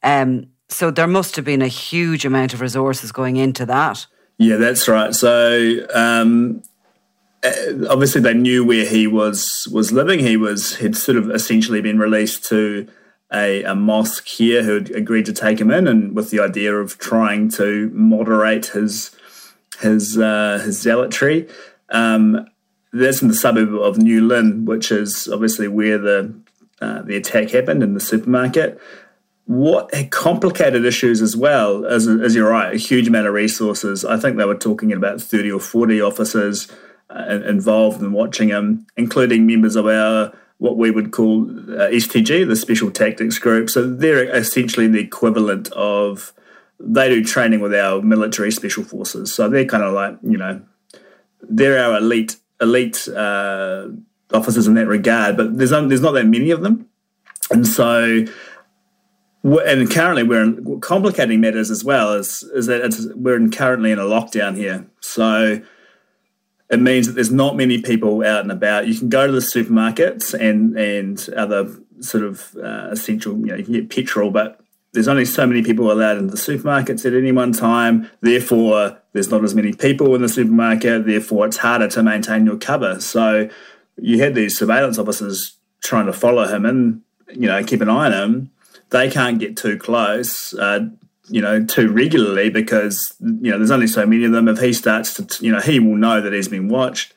Um, 0.03 0.47
so 0.67 0.91
there 0.91 1.07
must 1.07 1.35
have 1.35 1.45
been 1.45 1.61
a 1.61 1.67
huge 1.67 2.25
amount 2.25 2.53
of 2.53 2.61
resources 2.61 3.11
going 3.11 3.37
into 3.37 3.65
that. 3.67 4.05
Yeah 4.37 4.57
that's 4.57 4.87
right. 4.87 5.13
So 5.13 5.87
um, 5.93 6.61
obviously 7.89 8.21
they 8.21 8.33
knew 8.33 8.63
where 8.63 8.85
he 8.85 9.07
was 9.07 9.67
was 9.71 9.91
living. 9.91 10.19
He 10.19 10.37
was 10.37 10.77
had 10.77 10.95
sort 10.95 11.17
of 11.17 11.29
essentially 11.29 11.81
been 11.81 11.99
released 11.99 12.45
to 12.45 12.87
a, 13.33 13.63
a 13.63 13.75
mosque 13.75 14.27
here 14.27 14.63
who 14.63 14.75
had 14.75 14.91
agreed 14.91 15.25
to 15.25 15.33
take 15.33 15.59
him 15.59 15.71
in, 15.71 15.87
and 15.87 16.15
with 16.15 16.29
the 16.29 16.39
idea 16.39 16.73
of 16.75 16.97
trying 16.97 17.49
to 17.51 17.89
moderate 17.93 18.67
his 18.67 19.15
his 19.81 20.17
uh, 20.17 20.61
his 20.63 20.81
zealotry. 20.81 21.47
Um, 21.89 22.47
that's 22.93 23.21
in 23.21 23.27
the 23.27 23.33
suburb 23.33 23.73
of 23.73 23.97
New 23.97 24.25
Lynn, 24.25 24.65
which 24.65 24.91
is 24.91 25.27
obviously 25.27 25.67
where 25.67 25.97
the 25.97 26.33
uh, 26.81 27.01
the 27.01 27.15
attack 27.15 27.51
happened 27.51 27.83
in 27.83 27.93
the 27.93 27.99
supermarket. 27.99 28.79
What 29.45 29.93
complicated 30.09 30.85
issues 30.85 31.21
as 31.21 31.35
well, 31.37 31.85
as, 31.85 32.07
as 32.07 32.33
you're 32.33 32.49
right, 32.49 32.73
a 32.73 32.77
huge 32.77 33.07
amount 33.07 33.27
of 33.27 33.33
resources. 33.33 34.03
I 34.03 34.17
think 34.17 34.37
they 34.37 34.45
were 34.45 34.57
talking 34.57 34.91
about 34.91 35.21
30 35.21 35.51
or 35.51 35.59
40 35.59 36.01
officers 36.01 36.67
uh, 37.09 37.39
involved 37.45 38.01
in 38.01 38.11
watching 38.11 38.49
him, 38.49 38.87
including 38.97 39.45
members 39.45 39.75
of 39.75 39.85
our 39.87 40.33
what 40.57 40.77
we 40.77 40.89
would 40.89 41.11
call 41.11 41.43
uh, 41.43 41.89
STG, 41.89 42.47
the 42.47 42.55
Special 42.55 42.89
Tactics 42.89 43.37
Group. 43.37 43.69
So 43.69 43.87
they're 43.87 44.23
essentially 44.23 44.87
the 44.87 44.99
equivalent 44.99 45.71
of 45.73 46.33
they 46.79 47.09
do 47.09 47.23
training 47.23 47.59
with 47.59 47.73
our 47.73 48.01
military 48.01 48.51
special 48.51 48.83
forces. 48.83 49.33
So 49.33 49.49
they're 49.49 49.65
kind 49.65 49.83
of 49.83 49.93
like 49.93 50.17
you 50.23 50.37
know 50.37 50.61
they're 51.41 51.83
our 51.83 51.97
elite 51.97 52.37
elite 52.61 53.07
uh, 53.07 53.87
officers 54.33 54.67
in 54.67 54.75
that 54.75 54.87
regard. 54.87 55.37
But 55.37 55.57
there's 55.57 55.71
there's 55.71 56.01
not 56.01 56.13
that 56.13 56.25
many 56.25 56.51
of 56.51 56.61
them, 56.61 56.89
and 57.51 57.67
so 57.67 58.25
and 59.43 59.91
currently 59.91 60.23
we're 60.23 60.43
in, 60.43 60.81
complicating 60.81 61.39
matters 61.39 61.69
as 61.69 61.83
well 61.83 62.13
is 62.13 62.43
is 62.55 62.65
that 62.67 63.13
we're 63.15 63.35
in, 63.35 63.51
currently 63.51 63.91
in 63.91 63.99
a 63.99 64.03
lockdown 64.03 64.55
here. 64.55 64.87
So 65.01 65.61
it 66.69 66.79
means 66.79 67.07
that 67.07 67.13
there's 67.13 67.31
not 67.31 67.55
many 67.55 67.81
people 67.81 68.25
out 68.25 68.41
and 68.41 68.51
about. 68.51 68.87
You 68.87 68.97
can 68.97 69.09
go 69.09 69.27
to 69.27 69.33
the 69.33 69.39
supermarkets 69.39 70.33
and 70.33 70.77
and 70.77 71.29
other 71.35 71.75
sort 71.99 72.23
of 72.23 72.55
uh, 72.57 72.89
essential, 72.91 73.37
you 73.37 73.45
know, 73.45 73.55
you 73.55 73.63
can 73.63 73.73
get 73.73 73.89
petrol, 73.89 74.31
but 74.31 74.59
there's 74.93 75.07
only 75.07 75.25
so 75.25 75.45
many 75.45 75.61
people 75.61 75.91
allowed 75.91 76.17
in 76.17 76.27
the 76.27 76.37
supermarkets 76.37 77.05
at 77.05 77.13
any 77.13 77.31
one 77.31 77.51
time. 77.51 78.09
Therefore, 78.21 78.97
there's 79.13 79.29
not 79.29 79.43
as 79.43 79.53
many 79.53 79.73
people 79.73 80.15
in 80.15 80.21
the 80.21 80.29
supermarket. 80.29 81.05
Therefore, 81.05 81.45
it's 81.45 81.57
harder 81.57 81.87
to 81.89 82.03
maintain 82.03 82.45
your 82.45 82.57
cover. 82.57 82.99
So 83.01 83.49
you 83.97 84.19
had 84.19 84.35
these 84.35 84.57
surveillance 84.57 84.97
officers 84.97 85.57
trying 85.83 86.05
to 86.05 86.13
follow 86.13 86.47
him 86.47 86.65
and 86.65 87.01
you 87.29 87.47
know 87.47 87.63
keep 87.63 87.81
an 87.81 87.89
eye 87.89 88.07
on 88.07 88.13
him. 88.13 88.51
They 88.89 89.09
can't 89.09 89.39
get 89.39 89.57
too 89.57 89.77
close. 89.77 90.53
Uh, 90.53 90.89
you 91.27 91.41
know, 91.41 91.63
too 91.65 91.91
regularly 91.91 92.49
because, 92.49 93.15
you 93.19 93.51
know, 93.51 93.57
there's 93.57 93.71
only 93.71 93.87
so 93.87 94.05
many 94.05 94.25
of 94.25 94.31
them. 94.31 94.47
If 94.47 94.59
he 94.59 94.73
starts 94.73 95.13
to, 95.15 95.45
you 95.45 95.51
know, 95.51 95.59
he 95.59 95.79
will 95.79 95.97
know 95.97 96.21
that 96.21 96.33
he's 96.33 96.47
been 96.47 96.69
watched. 96.69 97.13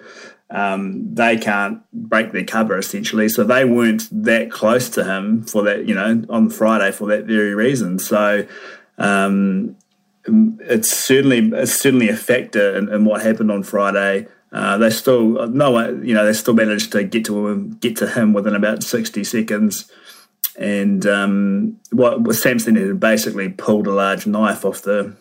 um, 0.51 1.15
they 1.15 1.37
can't 1.37 1.83
break 1.93 2.33
their 2.33 2.45
cover 2.45 2.79
essentially. 2.79 3.29
So 3.29 3.45
they 3.45 3.65
weren't 3.65 4.09
that 4.25 4.51
close 4.51 4.89
to 4.91 5.05
him 5.05 5.43
for 5.43 5.63
that, 5.65 5.87
you 5.87 5.95
know, 5.95 6.25
on 6.29 6.49
Friday 6.51 6.91
for 6.91 7.07
that 7.09 7.25
very 7.25 7.55
reason. 7.55 7.99
So 7.99 8.47
um, 8.97 9.77
it's 10.27 10.91
certainly 10.91 11.51
it's 11.53 11.79
certainly 11.79 12.09
a 12.09 12.17
factor 12.17 12.77
in, 12.77 12.89
in 12.93 13.05
what 13.05 13.23
happened 13.23 13.51
on 13.51 13.63
Friday. 13.63 14.27
Uh, 14.51 14.79
they 14.79 14.89
still 14.89 15.47
no 15.49 15.91
you 16.01 16.15
know, 16.15 16.25
they 16.25 16.33
still 16.33 16.55
managed 16.55 16.93
to 16.93 17.05
get 17.05 17.27
to 17.27 17.49
him, 17.49 17.73
get 17.81 17.97
to 17.97 18.09
him 18.09 18.33
within 18.33 18.55
about 18.55 18.83
sixty 18.83 19.25
seconds. 19.25 19.91
And 20.59 21.07
um, 21.07 21.79
what 21.93 22.35
Samson 22.35 22.75
had 22.75 22.99
basically 22.99 23.49
pulled 23.49 23.87
a 23.87 23.93
large 23.93 24.27
knife 24.27 24.65
off 24.65 24.83
the 24.83 25.17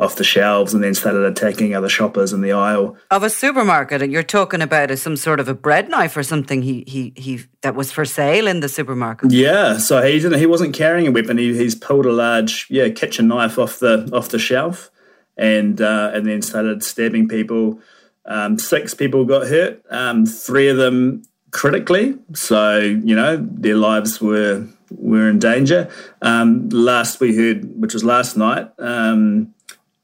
off 0.00 0.16
the 0.16 0.24
shelves 0.24 0.72
and 0.72 0.82
then 0.82 0.94
started 0.94 1.22
attacking 1.24 1.74
other 1.74 1.88
shoppers 1.88 2.32
in 2.32 2.40
the 2.40 2.52
aisle 2.52 2.96
of 3.10 3.22
a 3.22 3.28
supermarket. 3.28 4.00
And 4.00 4.10
you're 4.10 4.22
talking 4.22 4.62
about 4.62 4.90
a, 4.90 4.96
some 4.96 5.14
sort 5.14 5.38
of 5.38 5.48
a 5.48 5.54
bread 5.54 5.90
knife 5.90 6.16
or 6.16 6.22
something 6.22 6.62
he 6.62 6.84
he 6.86 7.12
he 7.16 7.42
that 7.60 7.74
was 7.74 7.92
for 7.92 8.04
sale 8.04 8.48
in 8.48 8.60
the 8.60 8.68
supermarket. 8.68 9.30
Yeah, 9.30 9.76
so 9.76 10.02
he 10.02 10.18
didn't. 10.18 10.38
He 10.38 10.46
wasn't 10.46 10.74
carrying 10.74 11.06
a 11.06 11.12
weapon. 11.12 11.38
He, 11.38 11.56
he's 11.56 11.74
pulled 11.74 12.06
a 12.06 12.12
large 12.12 12.66
yeah 12.70 12.88
kitchen 12.88 13.28
knife 13.28 13.58
off 13.58 13.78
the 13.78 14.08
off 14.12 14.30
the 14.30 14.38
shelf 14.38 14.90
and 15.36 15.80
uh, 15.80 16.10
and 16.14 16.26
then 16.26 16.42
started 16.42 16.82
stabbing 16.82 17.28
people. 17.28 17.78
Um, 18.24 18.58
six 18.58 18.94
people 18.94 19.24
got 19.24 19.48
hurt. 19.48 19.84
Um, 19.90 20.26
three 20.26 20.68
of 20.68 20.78
them 20.78 21.22
critically. 21.50 22.16
So 22.34 22.78
you 22.78 23.14
know 23.14 23.36
their 23.36 23.76
lives 23.76 24.20
were 24.20 24.66
were 24.90 25.28
in 25.28 25.38
danger. 25.38 25.90
Um, 26.22 26.68
last 26.68 27.20
we 27.20 27.36
heard, 27.36 27.80
which 27.80 27.94
was 27.94 28.04
last 28.04 28.36
night, 28.36 28.70
um, 28.78 29.54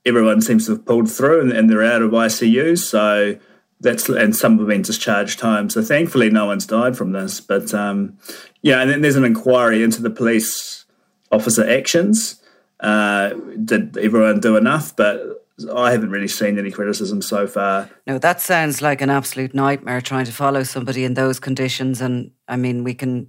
everyone 0.05 0.41
seems 0.41 0.67
to 0.67 0.73
have 0.73 0.85
pulled 0.85 1.11
through 1.11 1.41
and, 1.41 1.53
and 1.53 1.69
they're 1.69 1.85
out 1.85 2.03
of 2.03 2.13
ICU. 2.13 2.79
So 2.79 3.39
that's 3.81 4.09
and 4.09 4.35
some 4.35 4.59
have 4.59 4.69
been 4.69 4.83
discharged 4.83 5.41
home. 5.41 5.69
So 5.69 5.83
thankfully, 5.83 6.31
no 6.31 6.47
one's 6.47 6.67
died 6.67 6.97
from 6.97 7.13
this. 7.13 7.41
But 7.41 7.75
um, 7.75 8.17
yeah, 8.63 8.81
and 8.81 8.91
then 8.91 9.03
there's 9.03 9.17
an 9.17 9.25
inquiry 9.25 9.83
into 9.83 10.01
the 10.01 10.11
police 10.11 10.85
officer 11.31 11.69
actions. 11.69 12.41
Uh, 12.81 13.31
did 13.65 13.97
everyone 13.99 14.41
do 14.41 14.57
enough? 14.57 14.95
But 14.97 15.47
I 15.75 15.91
haven't 15.91 16.11
really 16.11 16.29
seen 16.29 16.59
any 16.59 16.71
criticism 16.71 17.23
so 17.23 17.47
far. 17.47 17.89
No, 18.07 18.19
that 18.19 18.41
sounds 18.41 18.83
like 18.83 19.01
an 19.01 19.11
absolute 19.11 19.55
nightmare 19.55 20.01
trying 20.01 20.27
to 20.27 20.33
follow 20.33 20.63
somebody 20.63 21.05
in 21.05 21.15
those 21.15 21.41
conditions. 21.41 22.01
And 22.01 22.31
I 22.47 22.57
mean, 22.57 22.85
we 22.85 22.95
can 22.95 23.29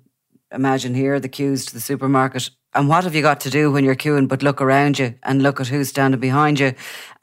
imagine 0.51 0.93
here 0.93 1.19
the 1.19 1.29
queues 1.29 1.65
to 1.65 1.73
the 1.73 1.81
supermarket 1.81 2.49
and 2.77 2.87
what 2.87 3.05
have 3.05 3.15
you 3.15 3.23
got 3.23 3.39
to 3.41 3.49
do 3.49 3.71
when 3.71 3.83
you're 3.83 3.95
queuing 3.95 4.27
but 4.27 4.43
look 4.43 4.61
around 4.61 4.99
you 4.99 5.15
and 5.23 5.41
look 5.41 5.59
at 5.59 5.67
who's 5.67 5.89
standing 5.89 6.19
behind 6.19 6.59
you 6.59 6.73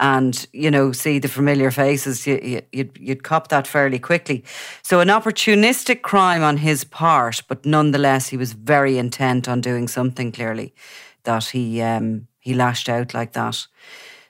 and, 0.00 0.46
you 0.52 0.68
know, 0.68 0.90
see 0.90 1.20
the 1.20 1.28
familiar 1.28 1.70
faces? 1.70 2.26
You, 2.26 2.40
you, 2.42 2.62
you'd, 2.72 2.98
you'd 2.98 3.22
cop 3.22 3.48
that 3.48 3.66
fairly 3.66 4.00
quickly. 4.00 4.42
So, 4.82 4.98
an 4.98 5.08
opportunistic 5.08 6.02
crime 6.02 6.42
on 6.42 6.56
his 6.56 6.82
part, 6.82 7.42
but 7.46 7.64
nonetheless, 7.64 8.28
he 8.28 8.36
was 8.36 8.52
very 8.52 8.98
intent 8.98 9.46
on 9.46 9.60
doing 9.60 9.86
something 9.86 10.32
clearly 10.32 10.74
that 11.22 11.44
he, 11.44 11.80
um, 11.80 12.26
he 12.40 12.52
lashed 12.54 12.88
out 12.88 13.14
like 13.14 13.32
that. 13.34 13.66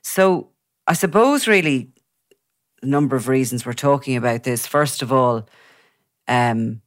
So, 0.02 0.50
I 0.86 0.92
suppose 0.92 1.48
really 1.48 1.90
a 2.82 2.86
number 2.86 3.16
of 3.16 3.28
reasons 3.28 3.64
we're 3.64 3.72
talking 3.72 4.16
about 4.16 4.42
this. 4.42 4.66
First 4.66 5.00
of 5.00 5.10
all, 5.10 5.48
um, 6.28 6.82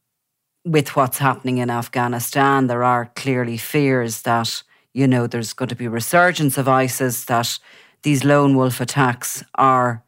with 0.71 0.95
what's 0.95 1.17
happening 1.17 1.59
in 1.59 1.69
Afghanistan, 1.69 2.67
there 2.67 2.83
are 2.83 3.11
clearly 3.15 3.57
fears 3.57 4.21
that, 4.23 4.63
you 4.93 5.07
know, 5.07 5.27
there's 5.27 5.53
going 5.53 5.69
to 5.69 5.75
be 5.75 5.87
resurgence 5.87 6.57
of 6.57 6.67
ISIS, 6.67 7.25
that 7.25 7.59
these 8.03 8.23
lone 8.23 8.55
wolf 8.55 8.81
attacks 8.81 9.43
are, 9.55 10.03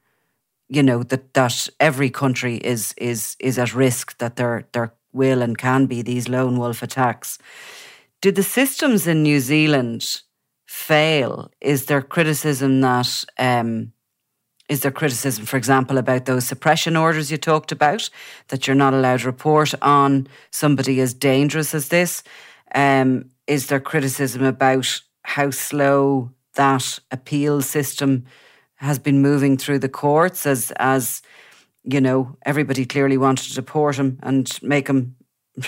you 0.67 0.83
know, 0.83 1.03
that, 1.03 1.33
that 1.33 1.69
every 1.79 2.09
country 2.09 2.57
is 2.57 2.93
is 2.97 3.35
is 3.39 3.57
at 3.57 3.73
risk, 3.73 4.17
that 4.17 4.35
there 4.35 4.67
there 4.73 4.93
will 5.13 5.41
and 5.41 5.57
can 5.57 5.85
be 5.85 6.01
these 6.01 6.29
lone 6.29 6.57
wolf 6.57 6.83
attacks. 6.83 7.39
Do 8.21 8.31
the 8.31 8.43
systems 8.43 9.07
in 9.07 9.23
New 9.23 9.39
Zealand 9.39 10.21
fail? 10.65 11.49
Is 11.61 11.85
there 11.85 12.01
criticism 12.01 12.81
that 12.81 13.23
um, 13.37 13.93
is 14.69 14.82
there 14.82 14.91
criticism, 14.91 15.45
for 15.45 15.58
example, 15.58 15.97
about 15.97 16.25
those 16.25 16.45
suppression 16.45 16.95
orders 16.95 17.32
you 17.32 17.38
talked 17.38 17.71
about, 17.71 18.10
that 18.49 18.67
you're 18.67 18.75
not 18.75 18.93
allowed 18.93 19.21
to 19.21 19.25
report 19.25 19.73
on 19.82 20.27
somebody 20.51 21.01
as 21.01 21.13
dangerous 21.13 21.73
as 21.73 21.89
this? 21.89 22.23
Um, 22.75 23.32
is 23.47 23.67
there 23.67 23.79
criticism 23.79 24.43
about 24.43 25.01
how 25.23 25.49
slow 25.49 26.32
that 26.53 26.99
appeal 27.10 27.62
system 27.62 28.25
has 28.75 28.99
been 28.99 29.21
moving 29.21 29.58
through 29.58 29.79
the 29.79 29.89
courts 29.89 30.45
as 30.45 30.71
as 30.77 31.21
you 31.84 32.01
know 32.01 32.36
everybody 32.45 32.86
clearly 32.86 33.17
wanted 33.17 33.47
to 33.47 33.55
deport 33.55 33.97
him 33.97 34.19
and 34.23 34.60
make 34.62 34.88
him 34.88 35.15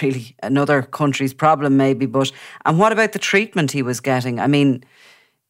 really 0.01 0.35
another 0.41 0.81
country's 0.81 1.33
problem 1.33 1.77
maybe 1.77 2.05
but 2.05 2.31
and 2.65 2.79
what 2.79 2.91
about 2.91 3.11
the 3.11 3.19
treatment 3.19 3.71
he 3.71 3.81
was 3.81 3.99
getting 3.99 4.39
i 4.39 4.47
mean 4.47 4.83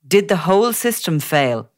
did 0.08 0.28
the 0.28 0.38
whole 0.38 0.74
system 0.74 1.20
fail 1.20 1.71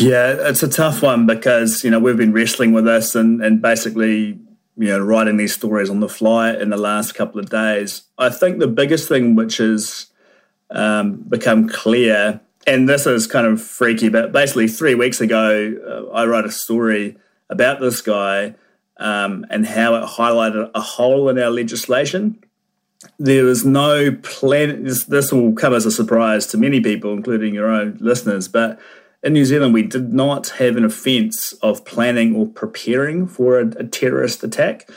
yeah, 0.00 0.48
it's 0.48 0.62
a 0.62 0.68
tough 0.68 1.02
one 1.02 1.26
because 1.26 1.84
you 1.84 1.90
know 1.90 1.98
we've 1.98 2.16
been 2.16 2.32
wrestling 2.32 2.72
with 2.72 2.84
this 2.84 3.14
and 3.14 3.42
and 3.42 3.60
basically 3.60 4.38
you 4.76 4.88
know 4.88 4.98
writing 4.98 5.36
these 5.36 5.54
stories 5.54 5.90
on 5.90 6.00
the 6.00 6.08
fly 6.08 6.52
in 6.52 6.70
the 6.70 6.76
last 6.76 7.14
couple 7.14 7.40
of 7.40 7.50
days. 7.50 8.02
I 8.18 8.30
think 8.30 8.58
the 8.58 8.66
biggest 8.66 9.08
thing 9.08 9.36
which 9.36 9.58
has 9.58 10.06
um, 10.70 11.16
become 11.28 11.68
clear, 11.68 12.40
and 12.66 12.88
this 12.88 13.06
is 13.06 13.26
kind 13.26 13.46
of 13.46 13.62
freaky, 13.62 14.08
but 14.08 14.32
basically 14.32 14.68
three 14.68 14.94
weeks 14.94 15.20
ago 15.20 15.74
uh, 15.86 16.12
I 16.12 16.24
wrote 16.24 16.44
a 16.44 16.52
story 16.52 17.16
about 17.50 17.80
this 17.80 18.00
guy 18.00 18.54
um, 18.98 19.44
and 19.50 19.66
how 19.66 19.94
it 19.96 20.04
highlighted 20.04 20.70
a 20.74 20.80
hole 20.80 21.28
in 21.28 21.38
our 21.38 21.50
legislation. 21.50 22.42
There 23.18 23.44
was 23.44 23.64
no 23.64 24.16
plan. 24.22 24.84
This, 24.84 25.04
this 25.04 25.30
will 25.30 25.52
come 25.52 25.74
as 25.74 25.84
a 25.84 25.90
surprise 25.90 26.46
to 26.48 26.56
many 26.56 26.80
people, 26.80 27.12
including 27.12 27.54
your 27.54 27.68
own 27.68 27.98
listeners, 28.00 28.48
but 28.48 28.80
in 29.24 29.32
New 29.32 29.46
Zealand, 29.46 29.72
we 29.72 29.82
did 29.82 30.12
not 30.12 30.48
have 30.50 30.76
an 30.76 30.84
offence 30.84 31.54
of 31.54 31.84
planning 31.84 32.36
or 32.36 32.46
preparing 32.46 33.26
for 33.26 33.58
a, 33.58 33.66
a 33.78 33.84
terrorist 33.84 34.44
attack. 34.44 34.88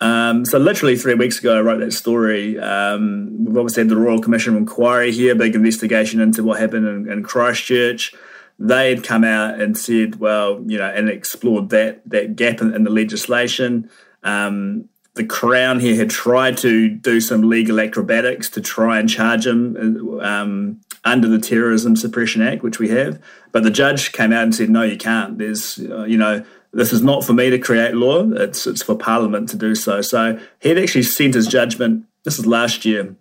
Um, 0.00 0.44
so 0.44 0.58
literally 0.58 0.96
three 0.96 1.14
weeks 1.14 1.38
ago, 1.38 1.56
I 1.56 1.62
wrote 1.62 1.80
that 1.80 1.92
story. 1.92 2.58
Um, 2.58 3.44
we've 3.44 3.56
obviously 3.56 3.82
had 3.82 3.88
the 3.88 3.96
Royal 3.96 4.20
Commission 4.20 4.52
of 4.52 4.58
Inquiry 4.58 5.12
here, 5.12 5.34
big 5.34 5.54
investigation 5.54 6.20
into 6.20 6.44
what 6.44 6.60
happened 6.60 6.86
in, 6.86 7.10
in, 7.10 7.22
Christchurch. 7.22 8.12
They 8.58 8.90
had 8.90 9.02
come 9.02 9.24
out 9.24 9.58
and 9.58 9.78
said, 9.78 10.16
well, 10.16 10.62
you 10.66 10.76
know, 10.76 10.90
and 10.90 11.08
explored 11.08 11.70
that 11.70 12.02
that 12.10 12.36
gap 12.36 12.60
in, 12.60 12.74
in 12.74 12.84
the 12.84 12.90
legislation. 12.90 13.88
Um, 14.22 14.90
the 15.14 15.24
Crown 15.24 15.80
here 15.80 15.96
had 15.96 16.10
tried 16.10 16.58
to 16.58 16.90
do 16.90 17.20
some 17.20 17.48
legal 17.48 17.80
acrobatics 17.80 18.50
to 18.50 18.60
try 18.60 18.98
and 18.98 19.08
charge 19.08 19.46
him 19.46 20.20
um, 20.20 20.80
under 21.04 21.28
the 21.28 21.38
Terrorism 21.38 21.96
Suppression 21.96 22.42
Act, 22.42 22.62
which 22.62 22.78
we 22.78 22.88
have. 22.88 23.20
But 23.52 23.62
the 23.62 23.70
judge 23.70 24.12
came 24.12 24.32
out 24.32 24.42
and 24.42 24.54
said, 24.54 24.70
no, 24.70 24.82
you 24.82 24.96
can't. 24.96 25.38
There's, 25.38 25.78
uh, 25.78 26.04
you 26.04 26.16
know, 26.16 26.44
this 26.74 26.92
is 26.92 27.02
not 27.02 27.24
for 27.24 27.32
me 27.32 27.50
to 27.50 27.58
create 27.58 27.94
law. 27.94 28.28
It's 28.32 28.66
it's 28.66 28.82
for 28.82 28.96
Parliament 28.96 29.48
to 29.50 29.56
do 29.56 29.74
so. 29.74 30.02
So 30.02 30.38
he 30.60 30.68
had 30.68 30.78
actually 30.78 31.04
sent 31.04 31.34
his 31.34 31.46
judgment. 31.46 32.04
This 32.24 32.38
is 32.38 32.46
last 32.46 32.84
year. 32.84 33.14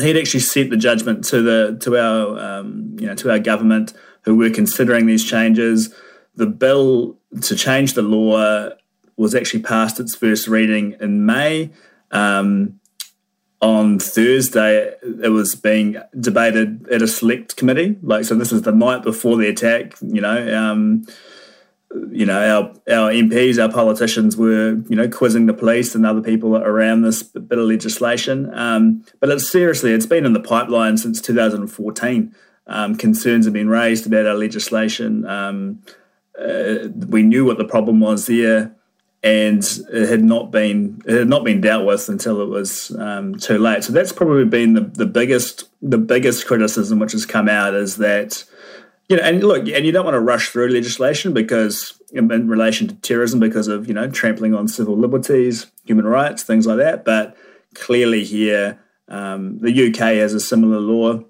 He'd 0.00 0.16
actually 0.16 0.40
sent 0.40 0.70
the 0.70 0.76
judgment 0.76 1.24
to 1.24 1.42
the 1.42 1.76
to 1.80 1.96
our 1.96 2.38
um, 2.38 2.96
you 2.98 3.06
know 3.06 3.14
to 3.16 3.30
our 3.30 3.40
government 3.40 3.92
who 4.22 4.36
were 4.36 4.50
considering 4.50 5.06
these 5.06 5.24
changes. 5.24 5.92
The 6.36 6.46
bill 6.46 7.16
to 7.42 7.56
change 7.56 7.94
the 7.94 8.02
law 8.02 8.70
was 9.16 9.34
actually 9.34 9.62
passed 9.62 9.98
its 9.98 10.14
first 10.14 10.46
reading 10.46 10.96
in 11.00 11.26
May. 11.26 11.70
Um, 12.12 12.78
on 13.60 13.98
Thursday, 13.98 14.94
it 15.22 15.32
was 15.32 15.54
being 15.54 15.96
debated 16.18 16.86
at 16.88 17.02
a 17.02 17.08
select 17.08 17.56
committee. 17.56 17.96
Like, 18.02 18.24
so 18.24 18.34
this 18.34 18.52
is 18.52 18.62
the 18.62 18.72
night 18.72 19.02
before 19.02 19.36
the 19.36 19.48
attack. 19.48 19.94
You 20.02 20.20
know, 20.20 20.56
um, 20.56 21.06
you 22.10 22.26
know, 22.26 22.38
our 22.38 22.94
our 22.94 23.10
MPs, 23.10 23.62
our 23.62 23.72
politicians 23.72 24.36
were, 24.36 24.82
you 24.88 24.96
know, 24.96 25.08
quizzing 25.08 25.46
the 25.46 25.54
police 25.54 25.94
and 25.94 26.04
other 26.04 26.20
people 26.20 26.56
around 26.56 27.02
this 27.02 27.22
bit 27.22 27.58
of 27.58 27.66
legislation. 27.66 28.52
Um, 28.52 29.04
but 29.20 29.30
it's 29.30 29.50
seriously, 29.50 29.92
it's 29.92 30.06
been 30.06 30.26
in 30.26 30.34
the 30.34 30.40
pipeline 30.40 30.98
since 30.98 31.20
2014. 31.22 32.34
Um, 32.68 32.96
concerns 32.96 33.46
have 33.46 33.54
been 33.54 33.68
raised 33.68 34.06
about 34.06 34.26
our 34.26 34.34
legislation. 34.34 35.24
Um, 35.24 35.82
uh, 36.38 36.88
we 37.08 37.22
knew 37.22 37.46
what 37.46 37.56
the 37.56 37.64
problem 37.64 38.00
was 38.00 38.26
there 38.26 38.75
and 39.26 39.80
it 39.92 40.08
had 40.08 40.22
not 40.22 40.52
been 40.52 41.02
it 41.04 41.18
had 41.18 41.28
not 41.28 41.42
been 41.42 41.60
dealt 41.60 41.84
with 41.84 42.08
until 42.08 42.40
it 42.40 42.46
was 42.46 42.96
um, 42.96 43.34
too 43.34 43.58
late. 43.58 43.82
So 43.82 43.92
that's 43.92 44.12
probably 44.12 44.44
been 44.44 44.74
the, 44.74 44.82
the 44.82 45.06
biggest 45.06 45.68
the 45.82 45.98
biggest 45.98 46.46
criticism 46.46 47.00
which 47.00 47.10
has 47.10 47.26
come 47.26 47.48
out 47.48 47.74
is 47.74 47.96
that 47.96 48.44
you 49.08 49.16
know 49.16 49.24
and 49.24 49.42
look 49.42 49.66
and 49.68 49.84
you 49.84 49.90
don't 49.90 50.04
want 50.04 50.14
to 50.14 50.20
rush 50.20 50.50
through 50.50 50.68
legislation 50.68 51.32
because 51.32 52.00
in, 52.12 52.28
relation 52.48 52.86
to 52.86 52.94
terrorism 52.96 53.40
because 53.40 53.66
of 53.66 53.88
you 53.88 53.94
know 53.94 54.08
trampling 54.08 54.54
on 54.54 54.68
civil 54.68 54.96
liberties, 54.96 55.66
human 55.84 56.06
rights, 56.06 56.44
things 56.44 56.64
like 56.64 56.78
that. 56.78 57.04
But 57.04 57.36
clearly 57.74 58.22
here 58.22 58.78
um, 59.08 59.58
the 59.58 59.88
UK 59.88 60.20
has 60.20 60.34
a 60.34 60.40
similar 60.40 60.78
law. 60.78 61.24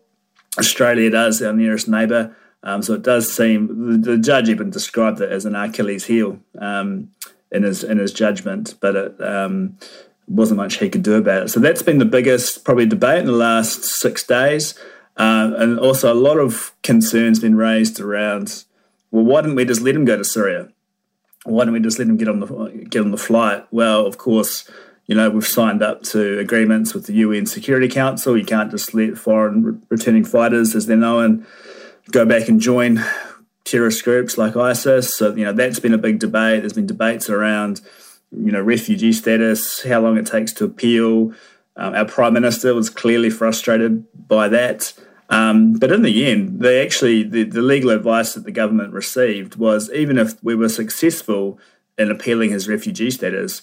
Australia 0.59 1.09
does, 1.09 1.41
our 1.41 1.55
nearest 1.55 1.89
neighbour. 1.89 2.37
Um, 2.63 2.83
so 2.83 2.95
it 2.95 3.03
does 3.03 3.33
seem 3.33 4.03
the, 4.03 4.13
the, 4.13 4.19
judge 4.19 4.49
even 4.49 4.71
described 4.71 5.21
it 5.21 5.31
as 5.31 5.45
an 5.45 5.55
Achilles 5.55 6.07
heel. 6.07 6.41
In 7.53 7.63
his 7.63 7.85
in 7.85 7.99
his 7.99 8.13
judgment, 8.13 8.75
but 8.81 8.97
it 8.97 9.21
um, 9.23 9.79
wasn't 10.29 10.59
much 10.59 10.79
he 10.79 10.89
could 10.89 11.03
do 11.03 11.15
about 11.15 11.45
it. 11.45 11.49
So 11.49 11.61
that's 11.61 11.83
been 11.83 11.99
the 11.99 12.05
biggest 12.05 12.65
probably 12.65 12.87
debate 12.87 13.21
in 13.21 13.27
the 13.27 13.33
last 13.33 13.85
six 13.85 14.25
days, 14.25 14.75
uh, 15.17 15.53
and 15.57 15.79
also 15.79 16.13
a 16.13 16.15
lot 16.15 16.39
of 16.39 16.73
concerns 16.83 17.39
been 17.39 17.57
raised 17.57 18.01
around. 18.01 18.65
Well, 19.11 19.25
why 19.25 19.43
didn't 19.43 19.57
we 19.57 19.65
just 19.65 19.81
let 19.81 19.95
him 19.95 20.05
go 20.05 20.17
to 20.17 20.25
Syria? 20.25 20.69
Why 21.45 21.65
don't 21.65 21.75
we 21.75 21.81
just 21.81 21.99
let 21.99 22.09
him 22.09 22.17
get 22.17 22.29
on 22.29 22.41
the 22.41 22.87
get 22.91 23.03
on 23.03 23.13
the 23.13 23.17
flight? 23.17 23.65
Well, 23.71 24.05
of 24.05 24.19
course, 24.19 24.69
you 25.07 25.15
know 25.15 25.31
we've 25.31 25.47
signed 25.47 25.83
up 25.83 26.03
to 26.05 26.41
agreements 26.41 26.95
with 26.95 27.07
the 27.07 27.15
UN 27.15 27.47
Security 27.47 27.89
Council. 27.89 28.37
You 28.37 28.45
can't 28.45 28.73
just 28.73 28.93
let 28.93 29.17
foreign 29.17 29.81
returning 29.89 30.25
fighters, 30.25 30.75
as 30.75 30.87
they're 30.87 30.97
known, 30.97 31.47
go 32.11 32.25
back 32.25 32.49
and 32.49 32.61
join 32.61 33.05
terrorist 33.67 34.05
groups 34.05 34.39
like 34.39 34.57
ISIS. 34.57 35.15
So 35.15 35.35
you 35.35 35.45
know 35.45 35.53
that's 35.53 35.81
been 35.81 35.93
a 35.93 35.99
big 35.99 36.19
debate. 36.19 36.63
There's 36.63 36.73
been 36.73 36.87
debates 36.87 37.29
around 37.29 37.83
you 38.33 38.53
know 38.53 38.63
refugee 38.63 39.13
status, 39.13 39.83
how 39.83 40.01
long 40.01 40.17
it 40.17 40.27
takes 40.27 40.53
to 40.55 40.65
appeal. 40.65 41.35
Um, 41.77 41.95
our 41.95 42.07
prime 42.07 42.33
minister 42.33 42.75
was 42.75 42.89
clearly 42.89 43.29
frustrated 43.29 44.07
by 44.27 44.49
that. 44.49 44.95
Um, 45.29 45.75
but 45.75 45.91
in 45.91 46.03
the 46.03 46.25
end, 46.25 46.61
they 46.61 46.83
actually 46.83 47.25
the, 47.25 47.43
the 47.43 47.61
legal 47.61 47.91
advice 47.91 48.35
that 48.35 48.45
the 48.45 48.53
government 48.53 48.95
received 48.95 49.57
was 49.57 49.91
even 49.93 50.17
if 50.17 50.43
we 50.43 50.55
were 50.55 50.69
successful 50.69 51.59
in 51.99 52.11
appealing 52.11 52.51
his 52.51 52.69
refugee 52.69 53.11
status, 53.11 53.63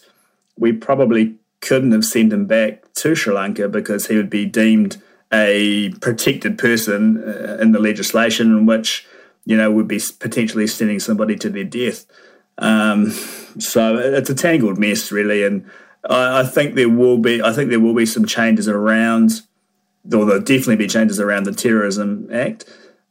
we 0.58 0.74
probably 0.74 1.36
couldn't 1.62 1.94
have 1.94 2.04
sent 2.04 2.34
him 2.34 2.46
back 2.46 2.94
to 2.96 3.16
Sri 3.16 3.34
Lanka 3.34 3.70
because 3.70 4.08
he 4.08 4.18
would 4.18 4.30
be 4.30 4.46
deemed 4.46 5.02
a 5.32 5.90
protected 6.02 6.58
person 6.58 7.24
uh, 7.24 7.58
in 7.62 7.72
the 7.72 7.80
legislation 7.80 8.48
in 8.48 8.66
which 8.66 9.08
you 9.46 9.58
know 9.58 9.72
would 9.72 9.88
be 9.88 10.02
potentially 10.20 10.68
sending 10.68 11.00
somebody 11.00 11.36
to 11.38 11.50
their 11.50 11.64
death. 11.64 12.06
Um, 12.58 13.10
so 13.60 13.98
it's 13.98 14.30
a 14.30 14.36
tangled 14.36 14.78
mess, 14.78 15.12
really, 15.12 15.44
and 15.44 15.66
I, 16.10 16.42
I, 16.42 16.44
think 16.44 16.76
there 16.76 16.90
will 16.90 17.18
be. 17.18 17.42
I 17.42 17.52
think 17.52 17.70
there 17.70 17.80
will 17.80 17.96
be 17.96 18.06
some 18.06 18.26
changes 18.26 18.68
around, 18.68 19.42
or 20.06 20.26
there'll 20.26 20.40
definitely 20.40 20.76
be 20.76 20.88
changes 20.88 21.20
around 21.20 21.44
the 21.46 21.54
Terrorism 21.54 22.30
Act 22.32 22.66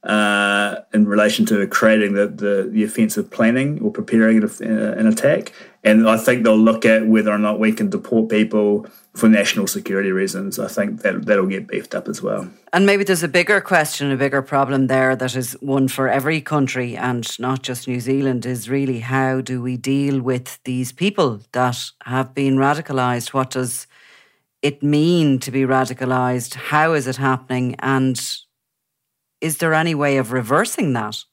uh, 0.04 0.76
in 0.92 1.06
relation 1.06 1.46
to 1.46 1.66
creating 1.68 2.14
the, 2.14 2.26
the, 2.26 2.68
the 2.70 2.82
offensive 2.82 3.30
planning 3.30 3.80
or 3.82 3.90
preparing 3.92 4.42
an 4.42 5.06
attack. 5.06 5.52
And 5.84 6.08
I 6.08 6.16
think 6.16 6.44
they'll 6.44 6.56
look 6.56 6.84
at 6.84 7.06
whether 7.06 7.32
or 7.32 7.38
not 7.38 7.58
we 7.58 7.72
can 7.72 7.90
deport 7.90 8.28
people 8.28 8.86
for 9.14 9.28
national 9.28 9.66
security 9.66 10.10
reasons. 10.10 10.58
I 10.58 10.68
think 10.68 11.02
that 11.02 11.26
that'll 11.26 11.46
get 11.46 11.68
beefed 11.68 11.94
up 11.94 12.08
as 12.08 12.22
well. 12.22 12.48
And 12.72 12.86
maybe 12.86 13.04
there's 13.04 13.22
a 13.22 13.28
bigger 13.28 13.60
question, 13.60 14.10
a 14.10 14.16
bigger 14.16 14.42
problem 14.42 14.86
there 14.86 15.14
that 15.16 15.36
is 15.36 15.52
one 15.60 15.88
for 15.88 16.08
every 16.08 16.40
country 16.40 16.96
and 16.96 17.28
not 17.38 17.62
just 17.62 17.86
New 17.86 18.00
Zealand 18.00 18.46
is 18.46 18.70
really 18.70 19.00
how 19.00 19.40
do 19.40 19.60
we 19.60 19.76
deal 19.76 20.20
with 20.20 20.58
these 20.64 20.92
people 20.92 21.40
that 21.52 21.78
have 22.04 22.34
been 22.34 22.56
radicalized? 22.56 23.32
What 23.32 23.50
does 23.50 23.86
it 24.62 24.82
mean 24.82 25.38
to 25.40 25.50
be 25.50 25.62
radicalized? 25.62 26.54
How 26.54 26.92
is 26.94 27.06
it 27.06 27.16
happening? 27.16 27.74
And 27.80 28.20
is 29.42 29.58
there 29.58 29.74
any 29.74 29.94
way 29.94 30.16
of 30.16 30.32
reversing 30.32 30.92
that? 30.94 31.24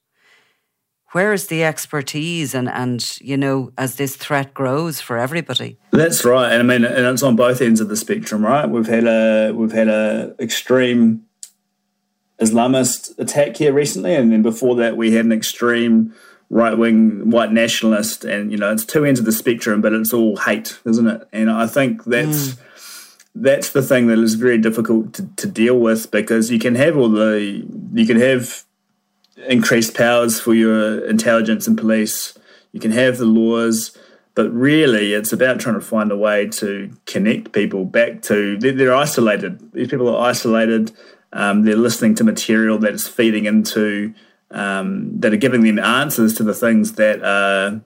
Where 1.12 1.32
is 1.32 1.46
the 1.46 1.64
expertise 1.64 2.54
and, 2.54 2.68
and 2.68 3.18
you 3.20 3.36
know, 3.36 3.72
as 3.78 3.96
this 3.96 4.16
threat 4.16 4.52
grows 4.52 5.00
for 5.00 5.16
everybody? 5.16 5.78
That's 5.92 6.24
right. 6.24 6.52
And 6.52 6.60
I 6.60 6.78
mean 6.78 6.84
and 6.84 7.06
it's 7.06 7.22
on 7.22 7.36
both 7.36 7.62
ends 7.62 7.80
of 7.80 7.88
the 7.88 7.96
spectrum, 7.96 8.44
right? 8.44 8.68
We've 8.68 8.86
had 8.86 9.06
a 9.06 9.52
we've 9.54 9.72
had 9.72 9.88
a 9.88 10.34
extreme 10.38 11.22
Islamist 12.40 13.18
attack 13.18 13.56
here 13.56 13.72
recently, 13.72 14.14
and 14.14 14.32
then 14.32 14.42
before 14.42 14.76
that 14.76 14.96
we 14.96 15.12
had 15.12 15.24
an 15.24 15.32
extreme 15.32 16.14
right 16.48 16.76
wing 16.76 17.30
white 17.30 17.52
nationalist 17.52 18.24
and 18.24 18.50
you 18.50 18.58
know, 18.58 18.72
it's 18.72 18.84
two 18.84 19.04
ends 19.04 19.20
of 19.20 19.26
the 19.26 19.32
spectrum, 19.32 19.80
but 19.80 19.92
it's 19.92 20.12
all 20.12 20.36
hate, 20.36 20.78
isn't 20.84 21.06
it? 21.06 21.28
And 21.32 21.50
I 21.50 21.66
think 21.66 22.04
that's 22.04 22.48
mm 22.48 22.58
that's 23.34 23.70
the 23.70 23.82
thing 23.82 24.08
that 24.08 24.18
is 24.18 24.34
very 24.34 24.58
difficult 24.58 25.14
to, 25.14 25.28
to 25.36 25.46
deal 25.46 25.78
with 25.78 26.10
because 26.10 26.50
you 26.50 26.58
can 26.58 26.74
have 26.74 26.96
all 26.96 27.08
the 27.08 27.66
you 27.92 28.06
can 28.06 28.18
have 28.18 28.64
increased 29.48 29.94
powers 29.94 30.40
for 30.40 30.54
your 30.54 31.04
intelligence 31.06 31.66
and 31.66 31.78
police. 31.78 32.36
You 32.72 32.80
can 32.80 32.92
have 32.92 33.18
the 33.18 33.24
laws 33.24 33.96
but 34.34 34.50
really 34.52 35.12
it's 35.12 35.32
about 35.32 35.60
trying 35.60 35.74
to 35.74 35.80
find 35.80 36.10
a 36.10 36.16
way 36.16 36.48
to 36.48 36.90
connect 37.06 37.52
people 37.52 37.84
back 37.84 38.22
to 38.22 38.58
they're, 38.58 38.72
they're 38.72 38.94
isolated. 38.94 39.72
These 39.72 39.88
people 39.88 40.14
are 40.14 40.28
isolated. 40.28 40.92
Um, 41.32 41.62
they're 41.62 41.76
listening 41.76 42.14
to 42.16 42.24
material 42.24 42.78
that 42.78 42.94
is 42.94 43.06
feeding 43.06 43.46
into 43.46 44.14
um, 44.50 45.20
that 45.20 45.32
are 45.32 45.36
giving 45.36 45.62
them 45.62 45.78
answers 45.78 46.34
to 46.34 46.42
the 46.42 46.54
things 46.54 46.92
that 46.94 47.22
are 47.22 47.80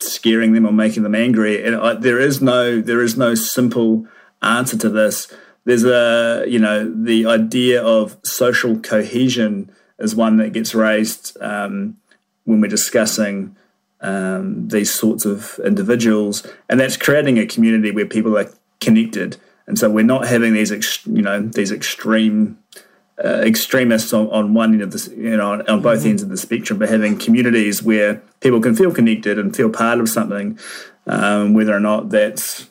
scaring 0.00 0.52
them 0.52 0.66
or 0.66 0.72
making 0.72 1.02
them 1.02 1.14
angry. 1.14 1.64
And 1.64 1.76
I, 1.76 1.94
there 1.94 2.18
is 2.18 2.40
no 2.40 2.80
there 2.80 3.02
is 3.02 3.16
no 3.16 3.34
simple 3.34 4.06
answer 4.42 4.76
to 4.78 4.88
this. 4.88 5.32
There's 5.64 5.84
a, 5.84 6.44
you 6.46 6.58
know, 6.58 6.90
the 6.90 7.26
idea 7.26 7.82
of 7.82 8.16
social 8.22 8.78
cohesion 8.78 9.70
is 9.98 10.14
one 10.14 10.36
that 10.36 10.52
gets 10.52 10.74
raised 10.74 11.36
um, 11.40 11.96
when 12.44 12.60
we're 12.60 12.68
discussing 12.68 13.56
um, 14.00 14.68
these 14.68 14.92
sorts 14.92 15.24
of 15.24 15.58
individuals, 15.64 16.46
and 16.68 16.78
that's 16.78 16.96
creating 16.96 17.38
a 17.38 17.46
community 17.46 17.90
where 17.90 18.06
people 18.06 18.38
are 18.38 18.50
connected. 18.80 19.38
And 19.66 19.78
so 19.78 19.90
we're 19.90 20.04
not 20.04 20.26
having 20.26 20.54
these, 20.54 20.70
ex- 20.70 21.06
you 21.06 21.22
know, 21.22 21.40
these 21.40 21.72
extreme 21.72 22.58
uh, 23.22 23.42
extremists 23.44 24.12
on, 24.12 24.28
on, 24.28 24.54
one 24.54 24.74
end 24.74 24.82
of 24.82 24.92
the, 24.92 25.14
you 25.16 25.36
know, 25.36 25.52
on, 25.52 25.68
on 25.68 25.80
both 25.80 26.00
mm-hmm. 26.00 26.10
ends 26.10 26.22
of 26.22 26.28
the 26.28 26.36
spectrum, 26.36 26.78
but 26.78 26.88
having 26.88 27.18
communities 27.18 27.82
where 27.82 28.22
people 28.40 28.60
can 28.60 28.76
feel 28.76 28.92
connected 28.92 29.38
and 29.38 29.56
feel 29.56 29.70
part 29.70 29.98
of 29.98 30.08
something, 30.08 30.58
um, 31.06 31.54
whether 31.54 31.74
or 31.74 31.80
not 31.80 32.10
that's 32.10 32.68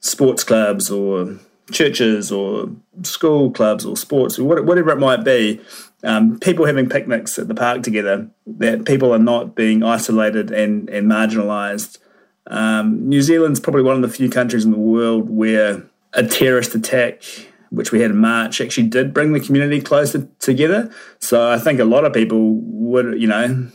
sports 0.00 0.44
clubs 0.44 0.90
or 0.90 1.38
churches 1.70 2.32
or 2.32 2.70
school 3.02 3.50
clubs 3.50 3.84
or 3.84 3.96
sports, 3.96 4.38
whatever 4.38 4.90
it 4.90 4.98
might 4.98 5.24
be, 5.24 5.60
um, 6.04 6.38
people 6.38 6.64
having 6.64 6.88
picnics 6.88 7.38
at 7.38 7.48
the 7.48 7.54
park 7.54 7.82
together, 7.82 8.28
that 8.46 8.84
people 8.84 9.12
are 9.12 9.18
not 9.18 9.54
being 9.54 9.82
isolated 9.82 10.50
and, 10.50 10.88
and 10.88 11.10
marginalised. 11.10 11.98
Um, 12.46 13.08
New 13.08 13.20
Zealand's 13.20 13.60
probably 13.60 13.82
one 13.82 13.96
of 13.96 14.02
the 14.02 14.08
few 14.08 14.30
countries 14.30 14.64
in 14.64 14.70
the 14.70 14.78
world 14.78 15.28
where 15.28 15.82
a 16.14 16.26
terrorist 16.26 16.74
attack, 16.74 17.22
which 17.70 17.92
we 17.92 18.00
had 18.00 18.10
in 18.10 18.16
March, 18.16 18.60
actually 18.60 18.86
did 18.86 19.12
bring 19.12 19.32
the 19.32 19.40
community 19.40 19.80
closer 19.80 20.26
together. 20.38 20.90
So 21.18 21.50
I 21.50 21.58
think 21.58 21.80
a 21.80 21.84
lot 21.84 22.04
of 22.04 22.12
people 22.12 22.54
would, 22.54 23.20
you 23.20 23.26
know, 23.26 23.68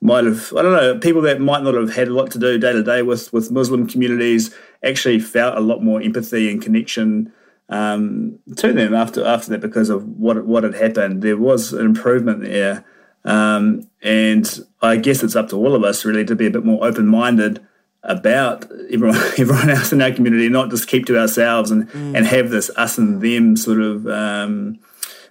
might 0.00 0.24
have 0.24 0.52
I 0.56 0.60
don't 0.60 0.72
know 0.72 0.98
people 0.98 1.22
that 1.22 1.40
might 1.40 1.62
not 1.62 1.74
have 1.74 1.94
had 1.94 2.08
a 2.08 2.12
lot 2.12 2.30
to 2.32 2.38
do 2.38 2.58
day 2.58 2.72
to 2.72 2.82
day 2.82 3.00
with 3.00 3.32
with 3.32 3.50
Muslim 3.50 3.86
communities 3.86 4.54
actually 4.84 5.18
felt 5.18 5.56
a 5.56 5.60
lot 5.60 5.82
more 5.82 6.00
empathy 6.00 6.50
and 6.50 6.62
connection 6.62 7.32
um, 7.68 8.38
to 8.56 8.72
them 8.72 8.94
after 8.94 9.24
after 9.24 9.50
that 9.50 9.60
because 9.60 9.90
of 9.90 10.04
what 10.04 10.44
what 10.46 10.64
had 10.64 10.74
happened. 10.74 11.22
There 11.22 11.36
was 11.36 11.72
an 11.72 11.86
improvement 11.86 12.42
there, 12.42 12.84
um, 13.24 13.88
and 14.02 14.66
I 14.82 14.96
guess 14.96 15.22
it's 15.22 15.36
up 15.36 15.48
to 15.50 15.56
all 15.56 15.74
of 15.74 15.84
us 15.84 16.04
really 16.04 16.24
to 16.26 16.36
be 16.36 16.46
a 16.46 16.50
bit 16.50 16.64
more 16.64 16.84
open 16.84 17.06
minded 17.06 17.64
about 18.02 18.70
everyone 18.90 19.16
everyone 19.38 19.70
else 19.70 19.92
in 19.92 20.02
our 20.02 20.12
community, 20.12 20.48
not 20.48 20.70
just 20.70 20.88
keep 20.88 21.06
to 21.06 21.18
ourselves 21.18 21.70
and 21.70 21.88
mm. 21.88 22.16
and 22.16 22.26
have 22.26 22.50
this 22.50 22.70
us 22.76 22.98
and 22.98 23.20
them 23.20 23.56
sort 23.56 23.80
of 23.80 24.06
um, 24.06 24.78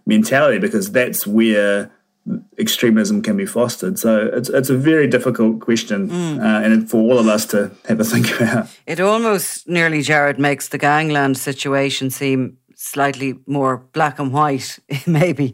mentality 0.06 0.60
because 0.60 0.92
that's 0.92 1.26
where 1.28 1.92
extremism 2.58 3.22
can 3.22 3.38
be 3.38 3.46
fostered. 3.46 4.00
So 4.00 4.30
it's 4.34 4.50
it's 4.50 4.70
a 4.70 4.78
very 4.78 5.08
difficult 5.08 5.60
question, 5.60 6.10
mm. 6.10 6.40
uh, 6.40 6.66
and 6.66 6.90
for 6.90 6.98
all 6.98 7.20
of 7.20 7.28
us 7.28 7.46
to 7.48 7.72
have 7.88 8.00
a 8.00 8.04
think 8.04 8.32
about. 8.42 8.68
It 8.86 9.00
almost 9.00 9.68
nearly, 9.68 10.02
Jared, 10.02 10.40
makes 10.40 10.70
the 10.70 10.78
gangland 10.78 11.38
situation 11.38 12.10
seem 12.10 12.58
slightly 12.76 13.40
more 13.46 13.78
black 13.94 14.20
and 14.20 14.34
white, 14.34 14.80
maybe. 15.08 15.54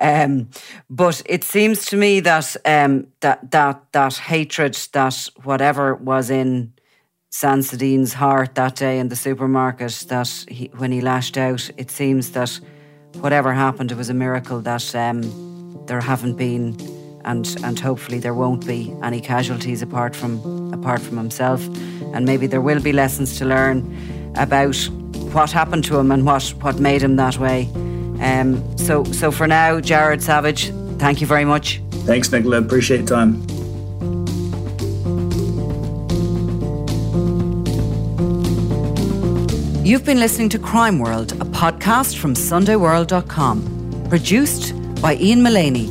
Um, 0.00 0.48
but 0.88 1.22
it 1.26 1.44
seems 1.44 1.86
to 1.86 1.96
me 1.96 2.20
that 2.20 2.56
um, 2.64 3.06
that 3.20 3.50
that 3.50 3.92
that 3.92 4.16
hatred, 4.16 4.74
that 4.92 5.28
whatever 5.44 5.94
was 5.94 6.30
in 6.30 6.72
Samsudeen's 7.30 8.14
heart 8.14 8.54
that 8.54 8.76
day 8.76 8.98
in 8.98 9.08
the 9.08 9.16
supermarket, 9.16 10.06
that 10.08 10.44
he, 10.48 10.70
when 10.76 10.92
he 10.92 11.00
lashed 11.00 11.36
out, 11.36 11.70
it 11.76 11.90
seems 11.90 12.32
that 12.32 12.60
whatever 13.20 13.52
happened, 13.52 13.92
it 13.92 13.96
was 13.96 14.10
a 14.10 14.14
miracle 14.14 14.60
that. 14.62 14.94
Um, 14.94 15.57
there 15.88 16.00
haven't 16.00 16.34
been 16.34 16.76
and 17.24 17.56
and 17.62 17.78
hopefully 17.80 18.18
there 18.18 18.34
won't 18.34 18.66
be 18.66 18.94
any 19.02 19.20
casualties 19.20 19.82
apart 19.82 20.14
from 20.14 20.72
apart 20.72 21.00
from 21.00 21.16
himself. 21.16 21.66
And 22.14 22.24
maybe 22.24 22.46
there 22.46 22.60
will 22.60 22.80
be 22.80 22.92
lessons 22.92 23.38
to 23.38 23.44
learn 23.44 23.78
about 24.36 24.76
what 25.32 25.50
happened 25.50 25.84
to 25.84 25.98
him 25.98 26.10
and 26.12 26.24
what 26.24 26.42
what 26.62 26.78
made 26.78 27.02
him 27.02 27.16
that 27.16 27.38
way. 27.38 27.68
Um, 28.20 28.62
so 28.78 29.04
so 29.04 29.30
for 29.30 29.46
now 29.46 29.80
Jared 29.80 30.22
Savage 30.22 30.70
thank 30.98 31.20
you 31.20 31.26
very 31.26 31.44
much. 31.44 31.80
Thanks 32.06 32.30
Nicola. 32.32 32.58
Appreciate 32.58 32.98
your 32.98 33.08
time. 33.08 33.44
You've 39.84 40.04
been 40.04 40.20
listening 40.20 40.50
to 40.50 40.58
Crime 40.58 40.98
World, 40.98 41.32
a 41.32 41.46
podcast 41.46 42.18
from 42.18 42.34
SundayWorld.com, 42.34 44.06
produced 44.10 44.74
by 45.00 45.16
Ian 45.16 45.42
Mullaney 45.42 45.86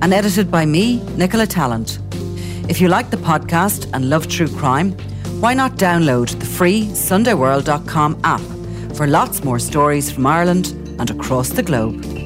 and 0.00 0.14
edited 0.14 0.50
by 0.50 0.64
me, 0.64 1.00
Nicola 1.16 1.46
Tallant. 1.46 1.98
If 2.70 2.80
you 2.80 2.88
like 2.88 3.10
the 3.10 3.16
podcast 3.16 3.90
and 3.92 4.08
love 4.08 4.28
true 4.28 4.48
crime, 4.48 4.92
why 5.40 5.54
not 5.54 5.72
download 5.76 6.38
the 6.38 6.46
free 6.46 6.86
SundayWorld.com 6.86 8.20
app 8.24 8.40
for 8.96 9.06
lots 9.06 9.44
more 9.44 9.58
stories 9.58 10.10
from 10.10 10.26
Ireland 10.26 10.68
and 10.98 11.10
across 11.10 11.50
the 11.50 11.62
globe. 11.62 12.17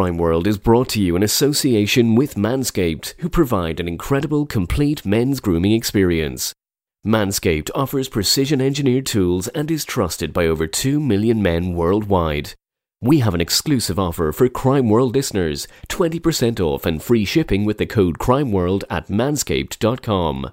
Crime 0.00 0.16
World 0.16 0.46
is 0.46 0.56
brought 0.56 0.88
to 0.88 1.02
you 1.02 1.14
in 1.14 1.22
association 1.22 2.14
with 2.14 2.34
Manscaped, 2.34 3.12
who 3.18 3.28
provide 3.28 3.78
an 3.80 3.86
incredible 3.86 4.46
complete 4.46 5.04
men's 5.04 5.40
grooming 5.40 5.72
experience. 5.72 6.54
Manscaped 7.06 7.70
offers 7.74 8.08
precision 8.08 8.62
engineered 8.62 9.04
tools 9.04 9.48
and 9.48 9.70
is 9.70 9.84
trusted 9.84 10.32
by 10.32 10.46
over 10.46 10.66
2 10.66 11.00
million 11.00 11.42
men 11.42 11.74
worldwide. 11.74 12.54
We 13.02 13.18
have 13.18 13.34
an 13.34 13.42
exclusive 13.42 13.98
offer 13.98 14.32
for 14.32 14.48
Crime 14.48 14.88
World 14.88 15.14
listeners 15.14 15.68
20% 15.90 16.60
off 16.60 16.86
and 16.86 17.02
free 17.02 17.26
shipping 17.26 17.66
with 17.66 17.76
the 17.76 17.84
code 17.84 18.18
CRIMEWORLD 18.18 18.84
at 18.88 19.08
manscaped.com. 19.08 20.50